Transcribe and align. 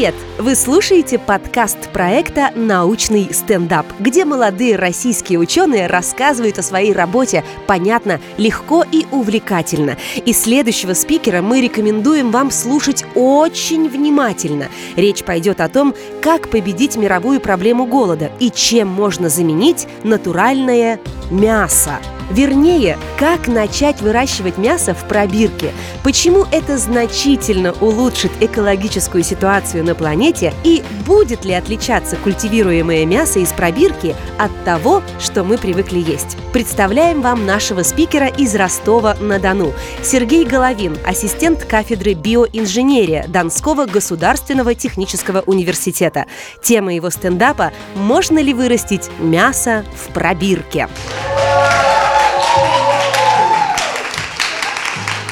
Привет! 0.00 0.29
Вы 0.40 0.54
слушаете 0.54 1.18
подкаст 1.18 1.90
проекта 1.92 2.50
«Научный 2.54 3.28
стендап», 3.30 3.84
где 3.98 4.24
молодые 4.24 4.76
российские 4.76 5.38
ученые 5.38 5.86
рассказывают 5.86 6.58
о 6.58 6.62
своей 6.62 6.94
работе 6.94 7.44
понятно, 7.66 8.22
легко 8.38 8.82
и 8.90 9.04
увлекательно. 9.10 9.98
И 10.24 10.32
следующего 10.32 10.94
спикера 10.94 11.42
мы 11.42 11.60
рекомендуем 11.60 12.30
вам 12.30 12.50
слушать 12.50 13.04
очень 13.14 13.86
внимательно. 13.90 14.68
Речь 14.96 15.24
пойдет 15.24 15.60
о 15.60 15.68
том, 15.68 15.94
как 16.22 16.48
победить 16.48 16.96
мировую 16.96 17.38
проблему 17.40 17.84
голода 17.84 18.30
и 18.40 18.50
чем 18.50 18.88
можно 18.88 19.28
заменить 19.28 19.86
натуральное 20.04 21.00
мясо. 21.30 21.98
Вернее, 22.30 22.96
как 23.18 23.48
начать 23.48 24.00
выращивать 24.00 24.56
мясо 24.56 24.94
в 24.94 25.04
пробирке, 25.08 25.72
почему 26.04 26.46
это 26.52 26.78
значительно 26.78 27.74
улучшит 27.80 28.30
экологическую 28.40 29.24
ситуацию 29.24 29.84
на 29.84 29.96
планете 29.96 30.29
и 30.64 30.82
будет 31.06 31.44
ли 31.44 31.52
отличаться 31.52 32.16
культивируемое 32.16 33.04
мясо 33.04 33.38
из 33.38 33.52
пробирки 33.52 34.14
от 34.38 34.50
того, 34.64 35.02
что 35.18 35.44
мы 35.44 35.58
привыкли 35.58 35.98
есть. 35.98 36.36
Представляем 36.52 37.20
вам 37.20 37.46
нашего 37.46 37.82
спикера 37.82 38.26
из 38.26 38.54
Ростова-на-Дону. 38.54 39.72
Сергей 40.02 40.44
Головин, 40.44 40.96
ассистент 41.04 41.64
кафедры 41.64 42.14
биоинженерия 42.14 43.26
Донского 43.28 43.86
государственного 43.86 44.74
технического 44.74 45.40
университета. 45.40 46.26
Тема 46.62 46.94
его 46.94 47.10
стендапа 47.10 47.72
«Можно 47.96 48.38
ли 48.38 48.54
вырастить 48.54 49.10
мясо 49.18 49.84
в 49.94 50.12
пробирке?» 50.12 50.88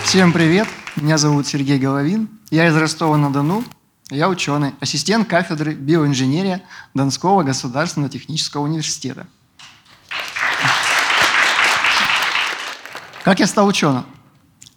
Всем 0.05 0.33
привет! 0.33 0.67
Меня 0.97 1.19
зовут 1.19 1.47
Сергей 1.47 1.79
Головин. 1.79 2.29
Я 2.51 2.67
из 2.69 2.77
Ростова-на-Дону. 2.77 3.63
Я 4.11 4.31
ученый, 4.31 4.75
ассистент 4.81 5.29
кафедры 5.29 5.75
биоинженерия 5.75 6.63
Донского 6.95 7.43
государственного 7.43 8.11
технического 8.11 8.63
университета. 8.63 9.27
Как 13.23 13.41
я 13.41 13.47
стал 13.47 13.67
ученым? 13.67 14.07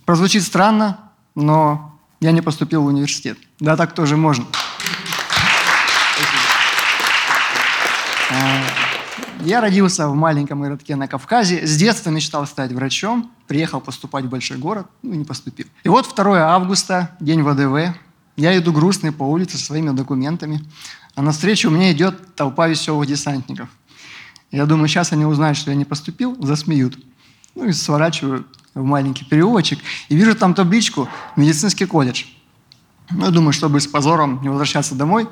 Прозвучит 0.03 0.43
странно, 0.43 1.11
но 1.35 1.97
я 2.19 2.33
не 2.33 2.41
поступил 2.41 2.83
в 2.83 2.88
университет. 2.88 3.38
Да, 3.61 3.77
так 3.77 3.93
тоже 3.95 4.17
можно. 4.17 4.45
Я 9.39 9.61
родился 9.61 10.09
в 10.09 10.13
маленьком 10.13 10.61
городке 10.61 10.97
на 10.97 11.07
Кавказе. 11.07 11.66
С 11.66 11.77
детства 11.77 12.09
мечтал 12.09 12.45
стать 12.45 12.73
врачом. 12.73 13.31
Приехал 13.47 13.79
поступать 13.79 14.25
в 14.25 14.29
большой 14.29 14.57
город, 14.57 14.88
ну 15.01 15.13
не 15.13 15.23
поступил. 15.23 15.67
И 15.83 15.89
вот 15.89 16.13
2 16.13 16.39
августа, 16.53 17.16
день 17.21 17.43
ВДВ. 17.43 17.95
Я 18.35 18.57
иду 18.57 18.71
грустный 18.71 19.11
по 19.11 19.23
улице 19.23 19.57
со 19.57 19.65
своими 19.65 19.91
документами. 19.91 20.61
А 21.15 21.21
навстречу 21.21 21.69
мне 21.69 21.91
идет 21.91 22.35
толпа 22.35 22.67
веселых 22.67 23.07
десантников. 23.07 23.69
Я 24.51 24.65
думаю, 24.65 24.88
сейчас 24.88 25.11
они 25.11 25.25
узнают, 25.25 25.57
что 25.57 25.71
я 25.71 25.77
не 25.77 25.85
поступил, 25.85 26.38
засмеют. 26.39 26.97
Ну 27.55 27.65
и 27.65 27.73
сворачиваю 27.73 28.45
в 28.73 28.83
маленький 28.83 29.25
переулочек 29.25 29.79
и 30.09 30.15
вижу 30.15 30.35
там 30.35 30.53
табличку 30.53 31.09
«Медицинский 31.35 31.85
колледж». 31.85 32.25
Ну, 33.09 33.25
я 33.25 33.31
думаю, 33.31 33.51
чтобы 33.51 33.81
с 33.81 33.88
позором 33.88 34.39
не 34.41 34.47
возвращаться 34.47 34.95
домой, 34.95 35.27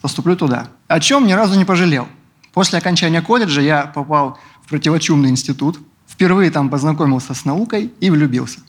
поступлю 0.00 0.36
туда. 0.36 0.68
О 0.86 1.00
чем 1.00 1.26
ни 1.26 1.32
разу 1.32 1.58
не 1.58 1.64
пожалел– 1.64 2.06
После 2.54 2.78
окончания 2.78 3.20
колледжа 3.20 3.60
я 3.60 3.86
попал 3.86 4.38
в 4.62 4.68
противочумный 4.68 5.28
институт, 5.28 5.80
впервые 6.06 6.52
там 6.52 6.70
познакомился 6.70 7.34
с 7.34 7.44
наукой 7.44 7.92
и 7.98 8.10
влюбился. 8.10 8.60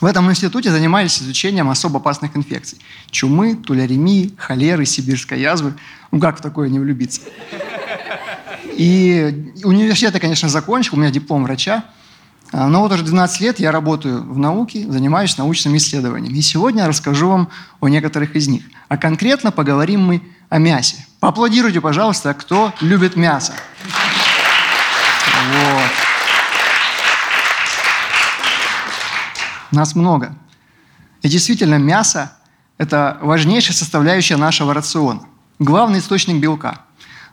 В 0.00 0.06
этом 0.06 0.30
институте 0.30 0.70
занимались 0.70 1.20
изучением 1.20 1.68
особо 1.68 1.98
опасных 1.98 2.36
инфекций. 2.36 2.78
Чумы, 3.10 3.54
туляремии, 3.54 4.32
холеры, 4.36 4.86
сибирской 4.86 5.40
язвы. 5.40 5.74
Ну 6.10 6.20
как 6.20 6.38
в 6.38 6.42
такое 6.42 6.68
не 6.68 6.78
влюбиться? 6.78 7.20
И 8.76 9.52
университет 9.62 10.14
я, 10.14 10.20
конечно, 10.20 10.48
закончил, 10.48 10.94
у 10.94 10.96
меня 10.96 11.10
диплом 11.10 11.44
врача. 11.44 11.84
А, 12.52 12.66
но 12.66 12.80
вот 12.80 12.92
уже 12.92 13.04
12 13.04 13.40
лет 13.42 13.60
я 13.60 13.72
работаю 13.72 14.22
в 14.22 14.38
науке, 14.38 14.86
занимаюсь 14.88 15.36
научными 15.38 15.76
исследованиями. 15.76 16.38
И 16.38 16.42
сегодня 16.42 16.82
я 16.82 16.88
расскажу 16.88 17.28
вам 17.28 17.50
о 17.80 17.88
некоторых 17.88 18.34
из 18.34 18.48
них. 18.48 18.64
А 18.88 18.96
конкретно 18.96 19.52
поговорим 19.52 20.02
мы 20.02 20.22
о 20.48 20.58
мясе. 20.58 21.04
Поаплодируйте, 21.20 21.80
пожалуйста, 21.80 22.32
кто 22.34 22.72
любит 22.80 23.16
мясо. 23.16 23.52
Вот. 25.52 26.09
Нас 29.70 29.94
много. 29.94 30.34
И 31.22 31.28
действительно, 31.28 31.76
мясо– 31.76 32.32
это 32.78 33.18
важнейшая 33.22 33.76
составляющая 33.76 34.36
нашего 34.36 34.74
рациона. 34.74 35.22
Главный 35.58 35.98
источник 35.98 36.40
белка. 36.40 36.80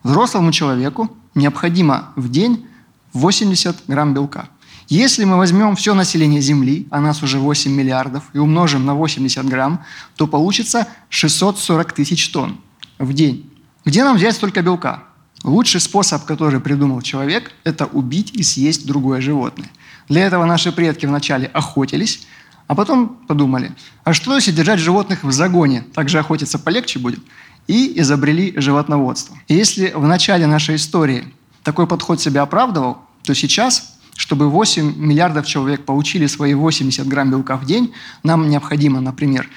Взрослому 0.04 0.52
человеку 0.52 1.16
необходимо 1.36 2.12
в 2.16 2.30
день 2.30 2.68
80 3.14 3.84
грамм 3.88 4.14
белка. 4.14 4.50
Если 4.90 5.26
мы 5.26 5.38
возьмем 5.38 5.76
все 5.76 5.94
население 5.94 6.40
Земли, 6.40 6.88
а 6.92 7.02
нас 7.02 7.22
уже 7.22 7.40
8 7.40 7.72
миллиардов, 7.72 8.24
и 8.34 8.38
умножим 8.38 8.86
на 8.86 8.96
80 8.96 9.46
грамм, 9.46 9.84
то 10.16 10.28
получится 10.28 10.88
640 11.10 11.92
тысяч 11.92 12.30
тонн 12.30 12.58
в 12.98 13.14
день. 13.14 13.52
Где 13.84 14.04
нам 14.04 14.16
взять 14.16 14.36
столько 14.36 14.62
белка? 14.62 15.04
Лучший 15.44 15.82
способ, 15.82 16.26
который 16.26 16.60
придумал 16.60 17.02
человек, 17.02 17.52
это 17.64 17.86
убить 17.86 18.32
и 18.34 18.44
съесть 18.44 18.86
другое 18.86 19.22
животное. 19.22 19.70
Для 20.08 20.26
этого 20.26 20.46
наши 20.46 20.72
предки 20.72 21.06
вначале 21.06 21.48
охотились, 21.48 22.28
а 22.68 22.76
потом 22.76 23.18
подумали, 23.28 23.72
а 24.04 24.14
что 24.14 24.36
если 24.36 24.52
держать 24.52 24.80
животных 24.80 25.24
в 25.24 25.32
загоне, 25.32 25.86
так 25.94 26.10
же 26.10 26.20
охотиться 26.20 26.60
полегче 26.60 27.00
будет, 27.00 27.20
и 27.68 28.00
изобрели 28.00 28.54
животноводство. 28.58 29.38
И 29.48 29.54
если 29.54 29.92
в 29.94 30.06
начале 30.06 30.48
нашей 30.48 30.76
истории 30.76 31.34
такой 31.64 31.88
подход 31.88 32.22
себя 32.22 32.42
оправдывал, 32.44 33.00
то 33.24 33.34
сейчас, 33.34 33.98
чтобы 34.16 34.50
8 34.50 34.96
миллиардов 34.98 35.46
человек 35.46 35.86
получили 35.86 36.28
свои 36.28 36.54
80 36.54 37.08
грамм 37.08 37.30
белка 37.30 37.58
в 37.58 37.66
день, 37.66 37.94
нам 38.24 38.50
необходимо, 38.50 39.02
например, 39.02 39.50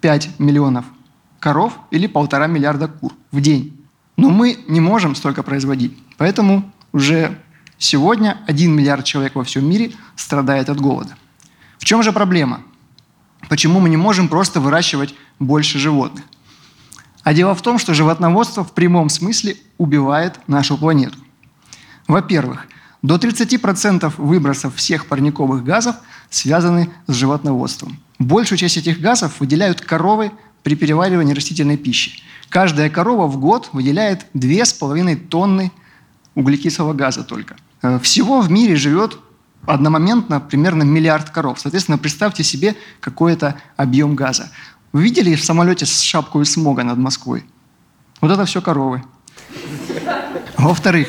5 0.00 0.38
миллионов 0.38 0.84
коров 1.40 1.78
или 1.90 2.06
полтора 2.06 2.46
миллиарда 2.46 2.88
кур 2.88 3.12
в 3.32 3.40
день. 3.40 3.76
Но 4.16 4.30
мы 4.30 4.58
не 4.68 4.80
можем 4.80 5.14
столько 5.14 5.42
производить. 5.42 5.96
Поэтому 6.16 6.72
уже 6.92 7.38
сегодня 7.78 8.38
1 8.46 8.74
миллиард 8.74 9.04
человек 9.04 9.34
во 9.34 9.44
всем 9.44 9.68
мире 9.68 9.92
страдает 10.16 10.68
от 10.68 10.80
голода. 10.80 11.16
В 11.78 11.84
чем 11.84 12.02
же 12.02 12.12
проблема? 12.12 12.62
Почему 13.48 13.80
мы 13.80 13.88
не 13.88 13.96
можем 13.96 14.28
просто 14.28 14.60
выращивать 14.60 15.14
больше 15.38 15.78
животных? 15.78 16.24
А 17.22 17.34
дело 17.34 17.54
в 17.54 17.62
том, 17.62 17.78
что 17.78 17.94
животноводство 17.94 18.64
в 18.64 18.72
прямом 18.72 19.08
смысле 19.08 19.56
убивает 19.76 20.40
нашу 20.48 20.76
планету. 20.76 21.18
Во-первых, 22.06 22.66
до 23.02 23.16
30% 23.16 24.14
выбросов 24.16 24.74
всех 24.74 25.06
парниковых 25.06 25.62
газов 25.62 25.96
связаны 26.30 26.90
с 27.06 27.12
животноводством. 27.12 27.98
Большую 28.18 28.58
часть 28.58 28.76
этих 28.76 29.00
газов 29.00 29.40
выделяют 29.40 29.80
коровы 29.80 30.32
при 30.62 30.74
переваривании 30.74 31.34
растительной 31.34 31.76
пищи. 31.76 32.22
Каждая 32.48 32.90
корова 32.90 33.26
в 33.26 33.38
год 33.38 33.70
выделяет 33.72 34.26
2,5 34.34 35.28
тонны 35.28 35.70
углекислого 36.34 36.92
газа 36.92 37.22
только. 37.22 37.56
Э, 37.82 37.98
всего 37.98 38.40
в 38.40 38.50
мире 38.50 38.76
живет 38.76 39.18
одномоментно 39.66 40.40
примерно 40.40 40.82
миллиард 40.82 41.30
коров. 41.30 41.60
Соответственно, 41.60 41.98
представьте 41.98 42.42
себе 42.42 42.76
какой-то 43.00 43.56
объем 43.76 44.14
газа. 44.14 44.50
Вы 44.92 45.02
видели 45.02 45.34
в 45.34 45.44
самолете 45.44 45.86
с 45.86 46.00
шапкой 46.00 46.46
смога 46.46 46.82
над 46.82 46.98
Москвой? 46.98 47.44
Вот 48.20 48.30
это 48.30 48.44
все 48.46 48.62
коровы. 48.62 49.02
Во-вторых, 50.56 51.08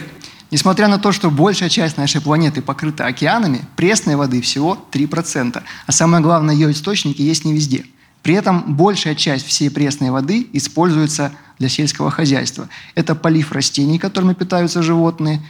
несмотря 0.52 0.88
на 0.88 1.00
то, 1.00 1.12
что 1.12 1.32
большая 1.32 1.70
часть 1.70 1.98
нашей 1.98 2.22
планеты 2.22 2.62
покрыта 2.62 3.06
океанами, 3.06 3.62
пресной 3.76 4.16
воды 4.16 4.42
всего 4.42 4.78
3%. 4.92 5.62
А 5.86 5.92
самое 5.92 6.22
главное, 6.22 6.54
ее 6.54 6.72
источники 6.72 7.22
есть 7.22 7.46
не 7.46 7.54
везде– 7.54 7.86
при 8.24 8.36
этом 8.36 8.76
большая 8.76 9.16
часть 9.16 9.46
всей 9.46 9.70
пресной 9.70 10.12
воды 10.12 10.48
используется 10.54 11.32
для 11.58 11.70
сельского 11.70 12.12
хозяйства. 12.12 12.70
Это 12.96 13.16
полив 13.16 13.52
растений, 13.52 13.98
которыми 13.98 14.34
питаются 14.34 14.82
животные, 14.82 15.42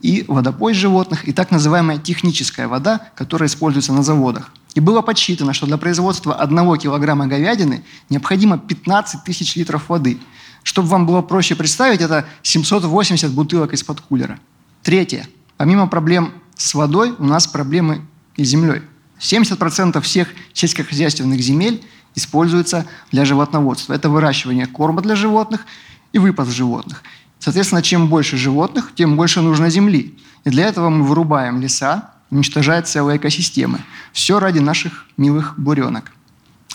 и 0.00 0.24
водопой 0.28 0.74
животных, 0.74 1.26
и 1.26 1.32
так 1.32 1.50
называемая 1.50 1.98
техническая 1.98 2.68
вода, 2.68 3.08
которая 3.14 3.48
используется 3.48 3.92
на 3.92 4.02
заводах. 4.02 4.52
И 4.74 4.80
было 4.80 5.00
подсчитано, 5.00 5.54
что 5.54 5.66
для 5.66 5.78
производства 5.78 6.34
одного 6.34 6.76
килограмма 6.76 7.26
говядины 7.26 7.84
необходимо 8.10 8.58
15 8.58 9.24
тысяч 9.24 9.56
литров 9.56 9.88
воды. 9.88 10.18
Чтобы 10.62 10.88
вам 10.88 11.06
было 11.06 11.22
проще 11.22 11.54
представить, 11.54 12.02
это 12.02 12.26
780 12.42 13.32
бутылок 13.32 13.72
из-под 13.72 14.00
кулера. 14.02 14.38
Третье. 14.82 15.26
Помимо 15.56 15.86
проблем 15.86 16.32
с 16.56 16.74
водой, 16.74 17.14
у 17.18 17.24
нас 17.24 17.46
проблемы 17.46 18.02
и 18.36 18.44
с 18.44 18.48
землей. 18.48 18.82
70% 19.18 20.00
всех 20.02 20.28
сельскохозяйственных 20.52 21.40
земель 21.40 21.82
используется 22.14 22.86
для 23.12 23.24
животноводства. 23.24 23.94
Это 23.94 24.10
выращивание 24.10 24.66
корма 24.66 25.00
для 25.00 25.16
животных 25.16 25.64
и 26.12 26.18
выпас 26.18 26.48
животных. 26.48 27.02
Соответственно, 27.38 27.82
чем 27.82 28.08
больше 28.08 28.36
животных, 28.36 28.92
тем 28.94 29.16
больше 29.16 29.40
нужно 29.40 29.70
земли. 29.70 30.18
И 30.44 30.50
для 30.50 30.66
этого 30.66 30.88
мы 30.88 31.04
вырубаем 31.04 31.60
леса, 31.60 32.10
уничтожая 32.30 32.82
целые 32.82 33.18
экосистемы. 33.18 33.80
Все 34.12 34.38
ради 34.40 34.58
наших 34.58 35.06
милых 35.16 35.54
буренок. 35.58 36.12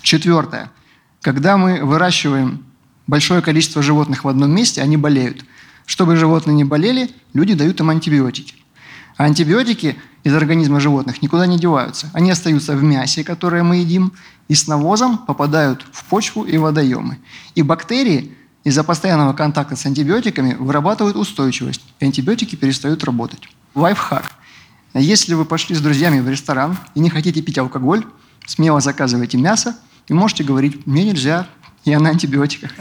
Четвертое. 0.02 0.72
Когда 1.22 1.58
мы 1.58 1.84
выращиваем 1.84 2.66
большое 3.08 3.42
количество 3.42 3.82
животных 3.82 4.24
в 4.24 4.28
одном 4.28 4.52
месте, 4.52 4.82
они 4.82 4.98
болеют. 4.98 5.46
Чтобы 5.86 6.16
животные 6.16 6.56
не 6.56 6.64
болели, 6.64 7.12
люди 7.34 7.54
дают 7.54 7.80
им 7.80 7.90
антибиотики. 7.90 8.56
А 9.18 9.26
антибиотики 9.26 9.98
из 10.24 10.34
организма 10.34 10.80
животных 10.80 11.22
никуда 11.22 11.46
не 11.46 11.60
деваются. 11.60 12.10
Они 12.14 12.32
остаются 12.32 12.76
в 12.76 12.84
мясе, 12.84 13.24
которое 13.24 13.64
мы 13.64 13.78
едим, 13.78 14.14
и 14.48 14.56
с 14.56 14.68
навозом 14.68 15.18
попадают 15.18 15.86
в 15.92 16.06
почву 16.06 16.44
и 16.44 16.58
водоемы. 16.58 17.20
И 17.56 17.62
бактерии 17.62 18.36
из-за 18.64 18.84
постоянного 18.84 19.34
контакта 19.34 19.76
с 19.76 19.86
антибиотиками 19.86 20.54
вырабатывают 20.54 21.18
устойчивость, 21.18 21.82
и 22.00 22.06
антибиотики 22.06 22.56
перестают 22.56 23.04
работать. 23.04 23.50
Лайфхак. 23.74 24.36
Если 24.94 25.34
вы 25.34 25.46
пошли 25.46 25.76
с 25.76 25.82
друзьями 25.82 26.20
в 26.20 26.30
ресторан 26.30 26.78
и 26.96 27.00
не 27.00 27.10
хотите 27.10 27.42
пить 27.42 27.58
алкоголь, 27.58 28.06
смело 28.46 28.82
заказывайте 28.82 29.38
мясо 29.38 29.78
и 30.08 30.14
можете 30.14 30.44
говорить 30.44 30.86
«мне 30.86 31.06
нельзя, 31.06 31.48
я 31.86 32.00
на 32.00 32.10
антибиотиках». 32.10 32.72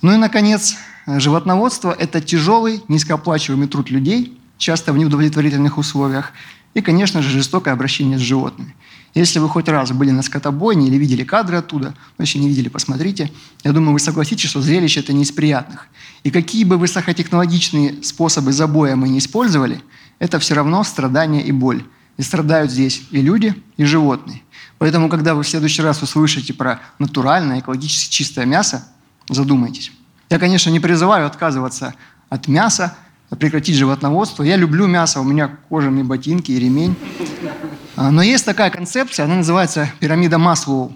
Ну 0.00 0.14
и, 0.14 0.16
наконец, 0.16 0.76
животноводство– 1.06 1.94
это 1.98 2.20
тяжелый, 2.20 2.82
низкооплачиваемый 2.88 3.68
труд 3.68 3.90
людей, 3.90 4.40
часто 4.58 4.92
в 4.92 4.98
неудовлетворительных 4.98 5.78
условиях, 5.78 6.32
и, 6.74 6.80
конечно 6.80 7.22
же, 7.22 7.28
жестокое 7.28 7.74
обращение 7.74 8.18
с 8.18 8.22
животными. 8.22 8.74
Если 9.14 9.38
вы 9.38 9.48
хоть 9.48 9.68
раз 9.68 9.92
были 9.92 10.10
на 10.10 10.22
скотобойне 10.22 10.88
или 10.88 10.96
видели 10.96 11.22
кадры 11.22 11.58
оттуда, 11.58 11.94
ну, 12.16 12.22
если 12.22 12.38
не 12.38 12.48
видели, 12.48 12.68
посмотрите, 12.68 13.30
я 13.62 13.72
думаю, 13.72 13.92
вы 13.92 13.98
согласитесь, 13.98 14.48
что 14.48 14.62
зрелище 14.62 15.00
это 15.00 15.12
не 15.12 15.22
из 15.22 15.32
приятных. 15.32 15.88
И 16.22 16.30
какие 16.30 16.64
бы 16.64 16.78
высокотехнологичные 16.78 18.02
способы 18.02 18.52
забоя 18.52 18.96
мы 18.96 19.10
не 19.10 19.18
использовали, 19.18 19.82
это 20.18 20.38
все 20.38 20.54
равно 20.54 20.82
страдания 20.82 21.42
и 21.42 21.52
боль. 21.52 21.84
И 22.16 22.22
страдают 22.22 22.70
здесь 22.70 23.02
и 23.10 23.20
люди, 23.20 23.54
и 23.76 23.84
животные. 23.84 24.42
Поэтому, 24.78 25.08
когда 25.08 25.34
вы 25.34 25.42
в 25.42 25.48
следующий 25.48 25.82
раз 25.82 26.02
услышите 26.02 26.54
про 26.54 26.80
натуральное, 26.98 27.60
экологически 27.60 28.10
чистое 28.10 28.46
мясо, 28.46 28.88
задумайтесь. 29.28 29.92
Я, 30.30 30.38
конечно, 30.38 30.70
не 30.70 30.80
призываю 30.80 31.26
отказываться 31.26 31.94
от 32.30 32.48
мяса, 32.48 32.96
прекратить 33.38 33.76
животноводство. 33.76 34.42
Я 34.42 34.56
люблю 34.56 34.86
мясо, 34.86 35.20
у 35.20 35.24
меня 35.24 35.58
кожаные 35.68 36.04
ботинки 36.04 36.52
и 36.52 36.58
ремень. 36.58 36.96
А, 37.96 38.10
но 38.10 38.22
есть 38.22 38.44
такая 38.44 38.70
концепция, 38.70 39.24
она 39.24 39.36
называется 39.36 39.90
пирамида 40.00 40.38
Маслоу. 40.38 40.92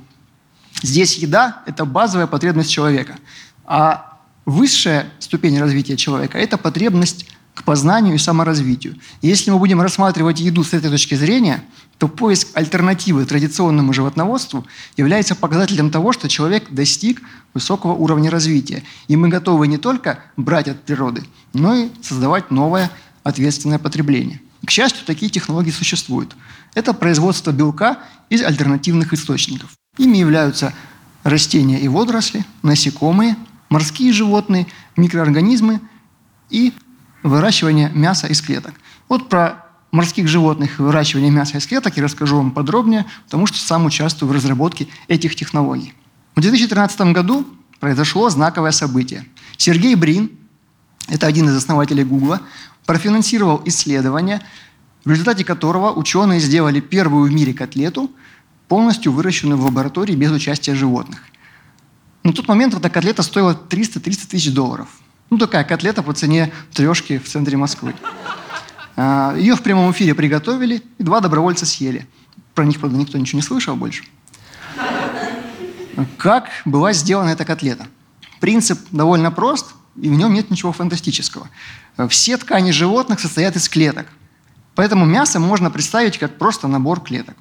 Здесь 0.83 1.17
еда– 1.19 1.63
это 1.67 1.85
базовая 1.85 2.27
потребность 2.27 2.71
человека. 2.71 3.17
А 3.65 4.19
высшая 4.45 5.07
ступень 5.19 5.59
развития 5.59 5.97
человека– 5.97 6.39
это 6.41 6.59
потребность 6.59 7.29
к 7.55 7.65
познанию 7.65 8.15
и 8.15 8.19
саморазвитию. 8.19 8.97
Если 9.23 9.51
мы 9.51 9.59
будем 9.59 9.81
рассматривать 9.81 10.41
еду 10.41 10.63
с 10.63 10.75
этой 10.75 10.91
точки 10.91 11.15
зрения, 11.15 11.65
то 11.97 12.07
поиск 12.07 12.49
альтернативы 12.53 13.25
традиционному 13.25 13.95
животноводству 13.95 14.67
является 14.99 15.35
показателем 15.35 15.91
того, 15.91 16.13
что 16.13 16.29
человек 16.29 16.71
достиг 16.71 17.23
высокого 17.55 17.93
уровня 17.93 18.31
развития. 18.31 18.83
И 19.09 19.17
мы 19.17 19.29
готовы 19.29 19.69
не 19.69 19.79
только 19.79 20.19
брать 20.37 20.69
от 20.69 20.83
природы, 20.83 21.25
но 21.55 21.75
и 21.75 21.89
создавать 22.03 22.51
новое 22.51 22.91
ответственное 23.23 23.79
потребление. 23.79 24.43
К 24.67 24.71
счастью, 24.71 25.07
такие 25.07 25.31
технологии 25.31 25.71
существуют. 25.71 26.37
Это 26.75 26.93
производство 26.93 27.53
белка 27.53 28.01
из 28.29 28.43
альтернативных 28.43 29.13
источников. 29.13 29.71
Ими 29.97 30.19
являются 30.19 30.75
растения 31.23 31.81
и 31.81 31.87
водоросли, 31.87 32.45
насекомые, 32.63 33.37
морские 33.69 34.13
животные, 34.13 34.67
микроорганизмы 34.97 35.81
и 36.51 36.75
выращивание 37.23 37.91
мяса 37.95 38.27
из 38.27 38.43
клеток. 38.43 38.75
Вот 39.09 39.29
про 39.29 39.65
морских 39.93 40.27
животных 40.27 40.81
и 40.81 40.83
выращивание 40.83 41.31
мяса 41.31 41.59
из 41.59 41.67
клеток 41.67 41.97
я 41.97 42.03
расскажу 42.03 42.37
вам 42.37 42.51
подробнее, 42.51 43.07
потому 43.25 43.47
что 43.47 43.59
сам 43.59 43.87
участвую 43.87 44.29
в 44.29 44.33
разработке 44.35 44.89
этих 45.07 45.37
технологий. 45.37 45.95
В 46.35 46.41
2013 46.41 47.13
году 47.13 47.47
произошло 47.79 48.29
знаковое 48.31 48.73
событие. 48.73 49.25
Сергей 49.57 49.95
Брин, 49.95 50.33
это 51.09 51.27
один 51.27 51.49
из 51.49 51.57
основателей 51.57 52.05
Гугла, 52.05 52.41
профинансировал 52.85 53.63
исследование, 53.65 54.41
в 55.05 55.11
результате 55.11 55.45
которого 55.45 55.93
ученые 55.93 56.41
сделали 56.41 56.81
первую 56.81 57.31
в 57.31 57.33
мире 57.33 57.55
котлету, 57.55 58.11
полностью 58.69 59.13
выращенную 59.13 59.59
в 59.59 59.65
лаборатории 59.65 60.15
без 60.15 60.31
участия 60.31 60.75
животных. 60.75 61.23
На 62.25 62.33
тот 62.33 62.49
момент 62.49 62.75
эта 62.75 62.91
котлета 62.91 63.23
стоила 63.23 63.59
300-300 63.69 64.29
тысяч 64.29 64.53
долларов– 64.53 64.89
ну, 65.31 65.39
такая 65.39 65.65
котлета 65.65 66.03
по 66.03 66.13
цене 66.13 66.53
трешки 66.73 67.19
в 67.19 67.29
центре 67.29 67.57
Москвы. 67.57 67.95
А, 68.97 69.35
Ее 69.37 69.57
в 69.57 69.63
прямом 69.63 69.91
эфире 69.91 70.15
приготовили, 70.15 70.83
и 70.99 71.03
два 71.03 71.21
добровольца 71.21 71.67
съели. 71.67 72.07
Про 72.55 72.65
них, 72.65 72.79
правда, 72.79 72.97
никто 72.97 73.19
ничего 73.19 73.39
не 73.39 73.43
слышал 73.43 73.75
больше. 73.75 74.05
Как 76.17 76.49
была 76.65 76.93
сделана 76.93 77.31
эта 77.31 77.45
котлета? 77.45 77.87
Принцип 78.41 78.79
довольно 78.93 79.33
прост, 79.33 79.75
и 80.01 80.09
в 80.09 80.13
нем 80.13 80.35
нет 80.35 80.51
ничего 80.51 80.73
фантастического. 80.73 81.49
Все 82.09 82.37
ткани 82.37 82.71
животных 82.71 83.21
состоят 83.21 83.57
из 83.57 83.69
клеток. 83.69 84.07
Поэтому 84.75 85.07
мясо 85.07 85.41
можно 85.41 85.71
представить 85.71 86.19
как 86.19 86.39
просто 86.39 86.69
набор 86.69 87.01
клеток. 87.01 87.37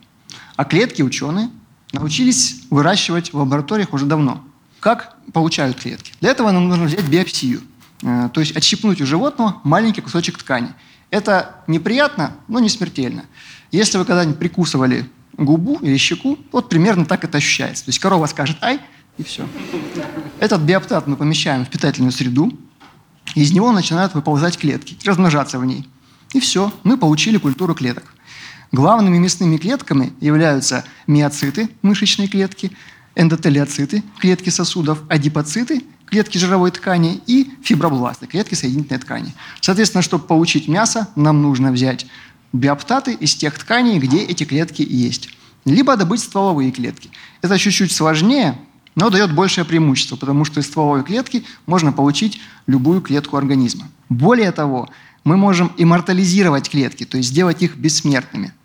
А 0.56 0.64
клетки 0.64 1.02
ученые 1.02 1.50
научились 1.92 2.64
выращивать 2.70 3.34
в 3.34 3.38
лабораториях 3.38 3.94
уже 3.94 4.06
давно. 4.06 4.44
Как 4.80 5.18
получают 5.34 5.80
клетки? 5.80 6.14
Для 6.22 6.32
этого 6.32 6.52
нам 6.52 6.70
нужно 6.70 6.86
взять 6.86 7.08
биопсию– 7.08 7.62
Э, 8.06 8.30
то 8.32 8.40
есть 8.40 8.56
отщипнуть 8.56 9.02
у 9.02 9.06
животного 9.06 9.62
маленький 9.64 10.02
кусочек 10.02 10.38
ткани. 10.38 10.74
Это 11.10 11.56
неприятно, 11.68 12.34
но 12.48 12.60
не 12.60 12.70
смертельно. 12.70 13.26
Если 13.72 13.98
вы 13.98 14.06
когда-нибудь 14.06 14.38
прикусывали 14.38 15.10
губу 15.34 15.80
или 15.82 15.98
щеку, 15.98 16.38
вот 16.52 16.70
примерно 16.70 17.06
так 17.06 17.24
это 17.24 17.38
ощущается. 17.38 17.86
То 17.86 17.90
есть 17.90 18.00
корова 18.00 18.26
скажет 18.28 18.58
«ай» 18.62 18.80
и 19.18 19.24
все. 19.24 19.48
Этот 20.40 20.62
биоптат 20.62 21.08
мы 21.08 21.16
помещаем 21.16 21.66
в 21.66 21.70
питательную 21.70 22.12
среду, 22.12 22.52
и 23.34 23.42
из 23.42 23.52
него 23.52 23.72
начинают 23.72 24.14
выползать 24.14 24.58
клетки, 24.58 24.98
размножаться 25.06 25.60
в 25.60 25.66
ней. 25.66 25.88
И 26.34 26.40
все, 26.40 26.72
мы 26.84 26.98
получили 26.98 27.38
культуру 27.38 27.76
клеток. 27.76 28.14
Главными 28.72 29.18
мясными 29.18 29.58
клетками 29.58 30.14
являются 30.20 30.84
миоциты, 31.08 31.70
мышечные 31.82 32.28
клетки, 32.28 32.72
эндотелиоциты, 33.16 34.04
клетки 34.20 34.50
сосудов, 34.50 35.00
адипоциты 35.10 35.84
клетки 36.06 36.38
жировой 36.38 36.72
ткани 36.72 37.22
и 37.28 37.52
фибробласты, 37.64 38.28
клетки 38.28 38.56
соединительной 38.56 39.00
ткани. 39.00 39.34
Соответственно, 39.62 40.02
чтобы 40.02 40.26
получить 40.26 40.68
мясо, 40.68 41.10
нам 41.16 41.42
нужно 41.42 41.72
взять 41.72 42.06
биоптаты 42.54 43.14
из 43.14 43.36
тех 43.36 43.58
тканей, 43.58 44.00
где 44.00 44.24
эти 44.24 44.44
клетки 44.44 44.86
есть. 44.88 45.30
Либо 45.66 45.98
добыть 45.98 46.22
стволовые 46.22 46.72
клетки. 46.72 47.10
Это 47.42 47.58
чуть-чуть 47.58 47.92
сложнее, 47.92 48.58
но 48.96 49.10
дает 49.10 49.34
большее 49.34 49.66
преимущество, 49.66 50.16
потому 50.16 50.46
что 50.46 50.60
из 50.60 50.68
стволовой 50.68 51.04
клетки 51.04 51.44
можно 51.66 51.92
получить 51.92 52.40
любую 52.68 53.02
клетку 53.02 53.38
организма. 53.38 53.90
Более 54.10 54.52
того, 54.52 54.90
мы 55.24 55.38
можем 55.38 55.72
иммортализировать 55.78 56.70
клетки, 56.70 57.06
то 57.06 57.18
есть 57.18 57.30
сделать 57.30 57.62
их 57.62 57.78
бессмертными– 57.78 58.54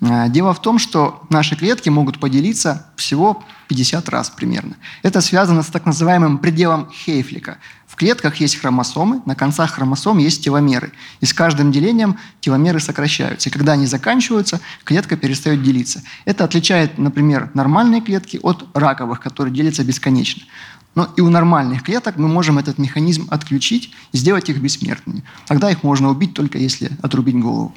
дело 0.00 0.52
в 0.52 0.60
том, 0.60 0.78
что 0.78 1.22
наши 1.30 1.56
клетки 1.56 1.88
могут 1.88 2.20
поделиться 2.20 2.86
всего 2.96 3.42
50 3.68 4.08
раз 4.08 4.30
примерно. 4.30 4.76
Это 5.02 5.20
связано 5.20 5.62
с 5.62 5.66
так 5.66 5.86
называемым 5.86 6.38
пределом 6.38 6.90
Хейфлика. 6.90 7.58
В 7.86 7.96
клетках 7.96 8.36
есть 8.36 8.56
хромосомы, 8.56 9.22
на 9.24 9.34
концах 9.34 9.72
хромосом 9.72 10.18
есть 10.18 10.44
теломеры. 10.44 10.92
И 11.20 11.26
с 11.26 11.32
каждым 11.32 11.72
делением 11.72 12.18
теломеры 12.40 12.78
сокращаются. 12.78 13.48
И 13.48 13.52
когда 13.52 13.72
они 13.72 13.86
заканчиваются, 13.86 14.60
клетка 14.84 15.16
перестает 15.16 15.62
делиться. 15.62 16.02
Это 16.26 16.44
отличает, 16.44 16.98
например, 16.98 17.50
нормальные 17.54 18.02
клетки 18.02 18.38
от 18.42 18.66
раковых, 18.74 19.20
которые 19.20 19.54
делятся 19.54 19.82
бесконечно. 19.82 20.42
Но 20.94 21.08
и 21.16 21.20
у 21.20 21.30
нормальных 21.30 21.82
клеток 21.82 22.16
мы 22.16 22.28
можем 22.28 22.58
этот 22.58 22.78
механизм 22.78 23.28
отключить 23.30 23.94
и 24.12 24.16
сделать 24.16 24.48
их 24.48 24.58
бессмертными. 24.58 25.24
Тогда 25.46 25.70
их 25.70 25.82
можно 25.82 26.08
убить 26.08 26.34
только 26.34 26.58
если 26.58 26.90
отрубить 27.02 27.38
голову. 27.38 27.74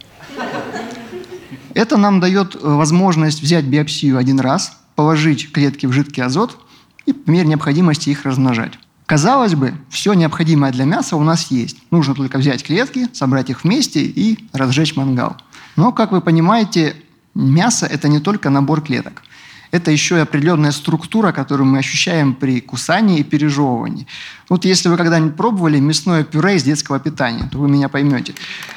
Это 1.73 1.97
нам 1.97 2.19
дает 2.19 2.55
э, 2.55 2.59
возможность 2.61 3.41
взять 3.41 3.65
биопсию 3.65 4.17
один 4.17 4.39
раз, 4.39 4.77
положить 4.95 5.51
клетки 5.51 5.85
в 5.85 5.91
жидкий 5.91 6.23
азот 6.23 6.57
и 7.05 7.13
по 7.13 7.29
мере 7.29 7.47
необходимости 7.47 8.09
их 8.09 8.25
размножать. 8.25 8.73
Казалось 9.05 9.55
бы, 9.55 9.73
все 9.89 10.13
необходимое 10.13 10.71
для 10.71 10.85
мяса 10.85 11.15
у 11.15 11.23
нас 11.23 11.49
есть. 11.49 11.77
Нужно 11.89 12.13
только 12.13 12.37
взять 12.37 12.63
клетки, 12.63 13.07
собрать 13.13 13.49
их 13.49 13.63
вместе 13.63 14.01
и 14.01 14.37
разжечь 14.53 14.95
мангал. 14.95 15.37
Но, 15.75 15.91
как 15.91 16.11
вы 16.11 16.21
понимаете, 16.21 16.95
мясо– 17.33 17.85
это 17.91 18.07
не 18.07 18.19
только 18.19 18.49
набор 18.49 18.81
клеток 18.81 19.23
это 19.71 19.91
еще 19.91 20.15
и 20.15 20.19
определенная 20.19 20.71
структура, 20.71 21.31
которую 21.31 21.67
мы 21.67 21.79
ощущаем 21.79 22.33
при 22.33 22.59
кусании 22.59 23.19
и 23.19 23.23
пережевывании. 23.23 24.07
Вот 24.49 24.65
если 24.65 24.89
вы 24.89 24.97
когда-нибудь 24.97 25.35
пробовали 25.35 25.79
мясное 25.79 26.23
пюре 26.23 26.55
из 26.55 26.63
детского 26.63 26.99
питания, 26.99 27.47
то 27.51 27.59
вы 27.59 27.69
меня 27.69 27.87
поймете. 27.87 28.33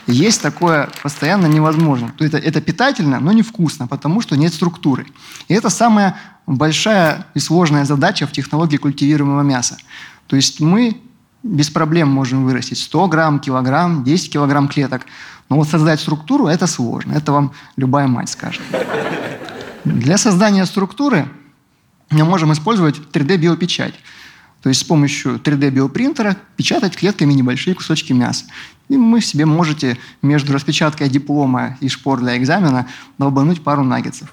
Есть 0.06 0.42
такое 0.42 0.90
постоянно 1.02 1.46
невозможно. 1.46 2.12
То 2.16 2.24
это, 2.24 2.36
это 2.36 2.60
питательно, 2.60 3.20
но 3.20 3.32
невкусно, 3.32 3.86
потому 3.86 4.20
что 4.20 4.36
нет 4.36 4.52
структуры. 4.52 5.06
И 5.48 5.54
это 5.54 5.70
самая 5.70 6.16
большая 6.46 7.26
и 7.34 7.38
сложная 7.38 7.84
задача 7.84 8.26
в 8.26 8.32
технологии 8.32 8.76
культивируемого 8.76 9.42
мяса. 9.42 9.78
То 10.26 10.36
есть 10.36 10.60
мы 10.60 11.00
без 11.42 11.70
проблем 11.70 12.08
можем 12.08 12.44
вырастить 12.44 12.78
100 12.78 13.08
грамм, 13.08 13.40
килограмм, 13.40 14.04
10 14.04 14.32
килограмм 14.32 14.68
клеток. 14.68 15.06
Но 15.48 15.56
вот 15.56 15.68
создать 15.68 16.00
структуру– 16.00 16.46
это 16.48 16.66
сложно. 16.66 17.14
Это 17.14 17.32
вам 17.32 17.52
любая 17.76 18.06
мать 18.06 18.28
скажет. 18.28 18.62
Для 19.84 20.16
создания 20.16 20.64
структуры 20.66 21.28
мы 22.10 22.24
можем 22.24 22.52
использовать 22.52 22.96
3D-биопечать. 23.12 23.94
То 24.62 24.68
есть 24.68 24.82
с 24.82 24.84
помощью 24.84 25.40
3D-биопринтера 25.40 26.36
печатать 26.56 26.96
клетками 26.96 27.32
небольшие 27.32 27.74
кусочки 27.74 28.12
мяса. 28.12 28.44
И 28.88 28.96
вы 28.96 29.20
себе 29.20 29.44
можете 29.44 29.98
между 30.20 30.52
распечаткой 30.52 31.08
диплома 31.08 31.76
и 31.80 31.88
шпор 31.88 32.20
для 32.20 32.36
экзамена 32.36 32.86
долбануть 33.18 33.64
пару 33.64 33.82
наггетсов. 33.82 34.32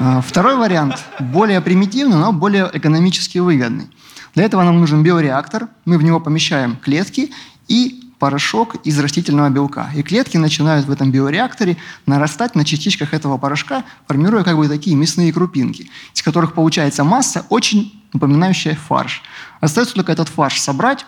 А, 0.00 0.20
второй 0.20 0.56
вариант 0.56 1.04
более 1.18 1.60
примитивный, 1.60 2.18
но 2.18 2.32
более 2.32 2.70
экономически 2.72 3.38
выгодный. 3.38 3.88
Для 4.34 4.44
этого 4.44 4.62
нам 4.62 4.78
нужен 4.78 5.02
биореактор. 5.02 5.68
Мы 5.84 5.98
в 5.98 6.04
него 6.04 6.20
помещаем 6.20 6.76
клетки 6.76 7.32
и 7.66 8.07
порошок 8.18 8.76
из 8.84 8.98
растительного 8.98 9.48
белка. 9.50 9.90
И 9.94 10.02
клетки 10.02 10.36
начинают 10.36 10.86
в 10.86 10.90
этом 10.90 11.10
биореакторе 11.10 11.76
нарастать 12.06 12.54
на 12.54 12.64
частичках 12.64 13.14
этого 13.14 13.38
порошка, 13.38 13.84
формируя 14.06 14.44
как 14.44 14.56
бы 14.56 14.68
такие 14.68 14.96
мясные 14.96 15.32
крупинки, 15.32 15.90
из 16.14 16.22
которых 16.22 16.54
получается 16.54 17.04
масса, 17.04 17.46
очень 17.48 18.02
напоминающая 18.12 18.74
фарш. 18.74 19.22
Остается 19.60 19.94
только 19.94 20.12
этот 20.12 20.28
фарш 20.28 20.60
собрать, 20.60 21.06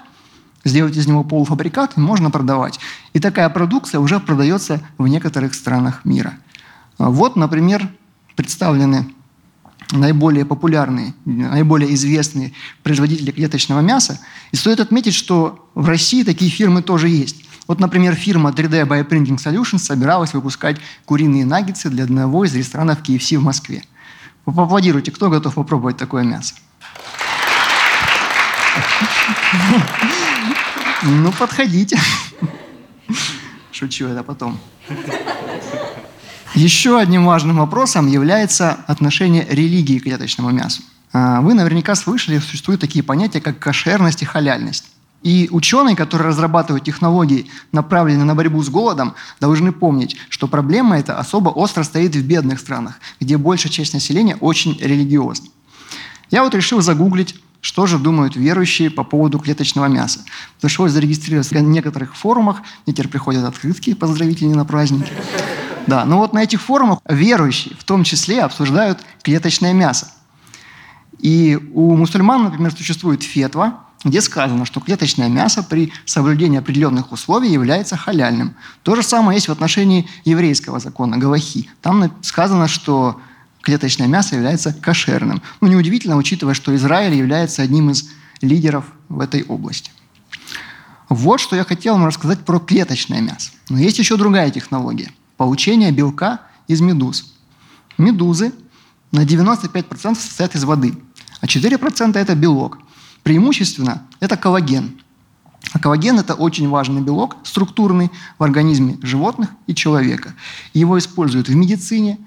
сделать 0.64 0.96
из 0.96 1.06
него 1.06 1.24
полуфабрикат, 1.24 1.96
и 1.96 2.00
можно 2.00 2.30
продавать. 2.30 2.78
И 3.12 3.20
такая 3.20 3.48
продукция 3.48 4.00
уже 4.00 4.20
продается 4.20 4.80
в 4.98 5.06
некоторых 5.06 5.54
странах 5.54 6.04
мира. 6.04 6.34
Вот, 6.98 7.36
например, 7.36 7.88
представлены 8.36 9.06
наиболее 9.92 10.44
популярные, 10.44 11.14
наиболее 11.24 11.94
известные 11.94 12.52
производители 12.82 13.30
клеточного 13.30 13.80
мяса. 13.80 14.20
И 14.52 14.56
стоит 14.56 14.80
отметить, 14.80 15.14
что 15.14 15.68
в 15.74 15.86
России 15.88 16.22
такие 16.22 16.50
фирмы 16.50 16.82
тоже 16.82 17.08
есть. 17.08 17.44
Вот, 17.66 17.78
например, 17.78 18.14
фирма 18.14 18.50
3D 18.50 18.86
Bioprinting 18.86 19.36
Solutions 19.36 19.78
собиралась 19.78 20.34
выпускать 20.34 20.78
куриные 21.04 21.44
наггетсы 21.44 21.88
для 21.88 22.04
одного 22.04 22.44
из 22.44 22.54
ресторанов 22.54 23.02
KFC 23.02 23.38
в 23.38 23.42
Москве. 23.42 23.84
Поаплодируйте, 24.44 25.12
кто 25.12 25.30
готов 25.30 25.54
попробовать 25.54 25.96
такое 25.96 26.24
мясо. 26.24 26.54
Ну, 31.02 31.32
подходите. 31.32 31.98
Шучу, 33.72 34.06
это 34.06 34.22
потом. 34.22 34.58
Еще 36.54 36.98
одним 36.98 37.26
важным 37.26 37.58
вопросом 37.58 38.08
является 38.08 38.72
отношение 38.88 39.46
религии 39.48 39.98
к 39.98 40.02
клеточному 40.02 40.50
мясу. 40.50 40.82
А, 41.12 41.40
вы 41.40 41.54
наверняка 41.54 41.94
слышали, 41.94 42.38
существуют 42.38 42.80
такие 42.80 43.04
понятия, 43.04 43.40
как 43.40 43.58
кошерность 43.60 44.22
и 44.22 44.24
халяльность. 44.24 44.86
И 45.22 45.48
ученые, 45.52 45.94
которые 45.94 46.28
разрабатывают 46.28 46.84
технологии, 46.84 47.46
направленные 47.72 48.24
на 48.24 48.34
борьбу 48.34 48.62
с 48.62 48.68
голодом, 48.68 49.14
должны 49.38 49.70
помнить, 49.70 50.16
что 50.28 50.48
проблема 50.48 50.98
эта 50.98 51.18
особо 51.18 51.50
остро 51.50 51.84
стоит 51.84 52.16
в 52.16 52.26
бедных 52.26 52.58
странах, 52.58 52.98
где 53.20 53.36
большая 53.36 53.70
часть 53.70 53.94
населения 53.94 54.36
очень 54.36 54.76
религиозна. 54.80 55.48
Я 56.30 56.42
вот 56.42 56.54
решил 56.54 56.80
загуглить, 56.80 57.36
что 57.60 57.86
же 57.86 57.98
думают 57.98 58.34
верующие 58.34 58.90
по 58.90 59.04
поводу 59.04 59.38
клеточного 59.38 59.86
мяса. 59.86 60.20
Пришлось 60.60 60.92
зарегистрироваться 60.92 61.54
на 61.54 61.58
некоторых 61.58 62.16
форумах, 62.16 62.62
мне 62.86 62.94
теперь 62.94 63.08
приходят 63.08 63.44
открытки 63.44 63.94
поздравительные 63.94 64.56
на 64.56 64.64
праздники. 64.64 65.12
Да, 65.86 66.04
но 66.04 66.18
вот 66.18 66.32
на 66.32 66.42
этих 66.42 66.60
форумах 66.60 67.00
верующие 67.08 67.74
в 67.76 67.84
том 67.84 68.04
числе 68.04 68.42
обсуждают 68.42 68.98
клеточное 69.22 69.72
мясо. 69.72 70.08
И 71.18 71.58
у 71.74 71.96
мусульман, 71.96 72.44
например, 72.44 72.72
существует 72.72 73.22
фетва, 73.22 73.80
где 74.04 74.22
сказано, 74.22 74.64
что 74.64 74.80
клеточное 74.80 75.28
мясо 75.28 75.62
при 75.62 75.92
соблюдении 76.06 76.58
определенных 76.58 77.12
условий 77.12 77.50
является 77.50 77.96
халяльным. 77.96 78.54
То 78.82 78.96
же 78.96 79.02
самое 79.02 79.36
есть 79.36 79.48
в 79.48 79.52
отношении 79.52 80.08
еврейского 80.24 80.80
закона, 80.80 81.18
Галахи. 81.18 81.68
Там 81.82 82.10
сказано, 82.22 82.66
что 82.68 83.20
клеточное 83.60 84.06
мясо 84.06 84.36
является 84.36 84.72
кошерным. 84.72 85.42
Ну, 85.60 85.68
неудивительно, 85.68 86.16
учитывая, 86.16 86.54
что 86.54 86.74
Израиль 86.74 87.14
является 87.14 87.60
одним 87.60 87.90
из 87.90 88.08
лидеров 88.40 88.86
в 89.10 89.20
этой 89.20 89.42
области. 89.42 89.90
Вот 91.10 91.40
что 91.40 91.56
я 91.56 91.64
хотел 91.64 91.94
вам 91.94 92.06
рассказать 92.06 92.40
про 92.40 92.58
клеточное 92.58 93.20
мясо. 93.20 93.50
Но 93.68 93.78
есть 93.78 93.98
еще 93.98 94.16
другая 94.16 94.50
технология– 94.50 95.10
получение 95.40 95.90
белка 95.90 96.42
из 96.68 96.82
медуз. 96.82 97.32
Медузы 97.96 98.52
на 99.10 99.24
95% 99.24 100.14
состоят 100.14 100.54
из 100.54 100.64
воды, 100.64 100.92
а 101.40 101.46
4%– 101.46 102.14
это 102.18 102.34
белок– 102.34 102.76
Преимущественно 103.22 104.06
это 104.20 104.36
коллаген. 104.36 105.00
А 105.72 105.78
коллаген– 105.78 106.18
это 106.20 106.34
очень 106.34 106.68
важный 106.68 107.00
белок, 107.00 107.36
структурный 107.42 108.10
в 108.38 108.42
организме 108.42 108.98
животных 109.00 109.48
и 109.66 109.74
человека. 109.74 110.34
Его 110.74 110.98
используют 110.98 111.48
в 111.48 111.54
медицине, 111.54 112.18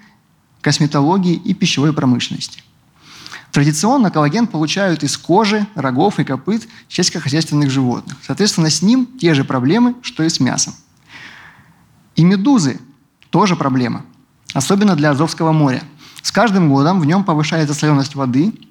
косметологии 0.62 1.36
и 1.36 1.54
пищевой 1.54 1.94
промышленности. 1.94 2.64
Традиционно 3.52 4.10
коллаген 4.10 4.48
получают 4.48 5.04
из 5.04 5.18
кожи, 5.18 5.68
рогов 5.76 6.20
и 6.20 6.24
копыт 6.24 6.68
сельскохозяйственных 6.90 7.70
животных. 7.70 8.18
Соответственно, 8.26 8.72
с 8.72 8.82
ним 8.82 9.08
те 9.20 9.36
же 9.36 9.44
проблемы, 9.44 9.94
что 10.02 10.24
и 10.24 10.30
с 10.30 10.40
мясом. 10.40 10.74
И 12.16 12.24
медузы– 12.24 12.80
тоже 13.34 13.56
проблема, 13.56 14.06
особенно 14.54 14.96
для 14.96 15.10
Азовского 15.10 15.52
моря. 15.52 15.82
С 16.22 16.32
каждым 16.32 16.70
годом 16.70 17.02
в 17.02 17.06
нем 17.06 17.24
повышается 17.26 17.74
соленость 17.74 18.16
воды– 18.16 18.54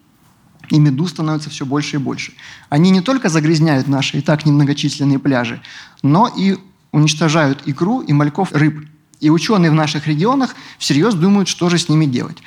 и 0.70 0.78
медуз 0.78 1.10
становится 1.10 1.50
все 1.50 1.66
больше 1.66 1.96
и 1.96 1.98
больше. 1.98 2.32
Они 2.70 2.90
не 2.90 3.02
только 3.02 3.28
загрязняют 3.28 3.88
наши 3.88 4.18
и 4.18 4.20
так 4.22 4.46
немногочисленные 4.46 5.18
пляжи, 5.18 5.60
но 6.02 6.28
и 6.34 6.56
уничтожают 6.92 7.62
икру 7.66 8.00
и 8.00 8.12
мальков 8.12 8.52
рыб. 8.52 8.86
И 9.20 9.28
ученые 9.28 9.70
в 9.70 9.74
наших 9.74 10.06
регионах 10.06 10.54
всерьез 10.78 11.14
думают, 11.14 11.48
что 11.48 11.68
же 11.68 11.76
с 11.76 11.88
ними 11.90 12.06
делать. 12.06 12.38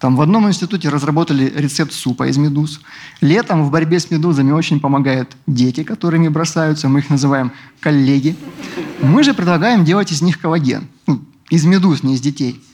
Там 0.00 0.16
в 0.16 0.22
одном 0.22 0.48
институте 0.48 0.88
разработали 0.88 1.52
рецепт 1.54 1.92
супа 1.92 2.26
из 2.26 2.38
медуз. 2.38 2.80
Летом 3.20 3.64
в 3.64 3.70
борьбе 3.70 4.00
с 4.00 4.10
медузами 4.10 4.50
очень 4.50 4.80
помогают 4.80 5.36
дети, 5.46 5.84
которыми 5.84 6.28
бросаются. 6.28 6.88
Мы 6.88 7.00
их 7.00 7.10
называем 7.10 7.52
коллеги. 7.80 8.34
Мы 9.02 9.22
же 9.22 9.34
предлагаем 9.34 9.84
делать 9.84 10.10
из 10.10 10.22
них 10.22 10.40
коллаген. 10.40 10.88
Из 11.50 11.64
медуз, 11.64 12.02
не 12.02 12.14
из 12.14 12.20
детей. 12.20 12.64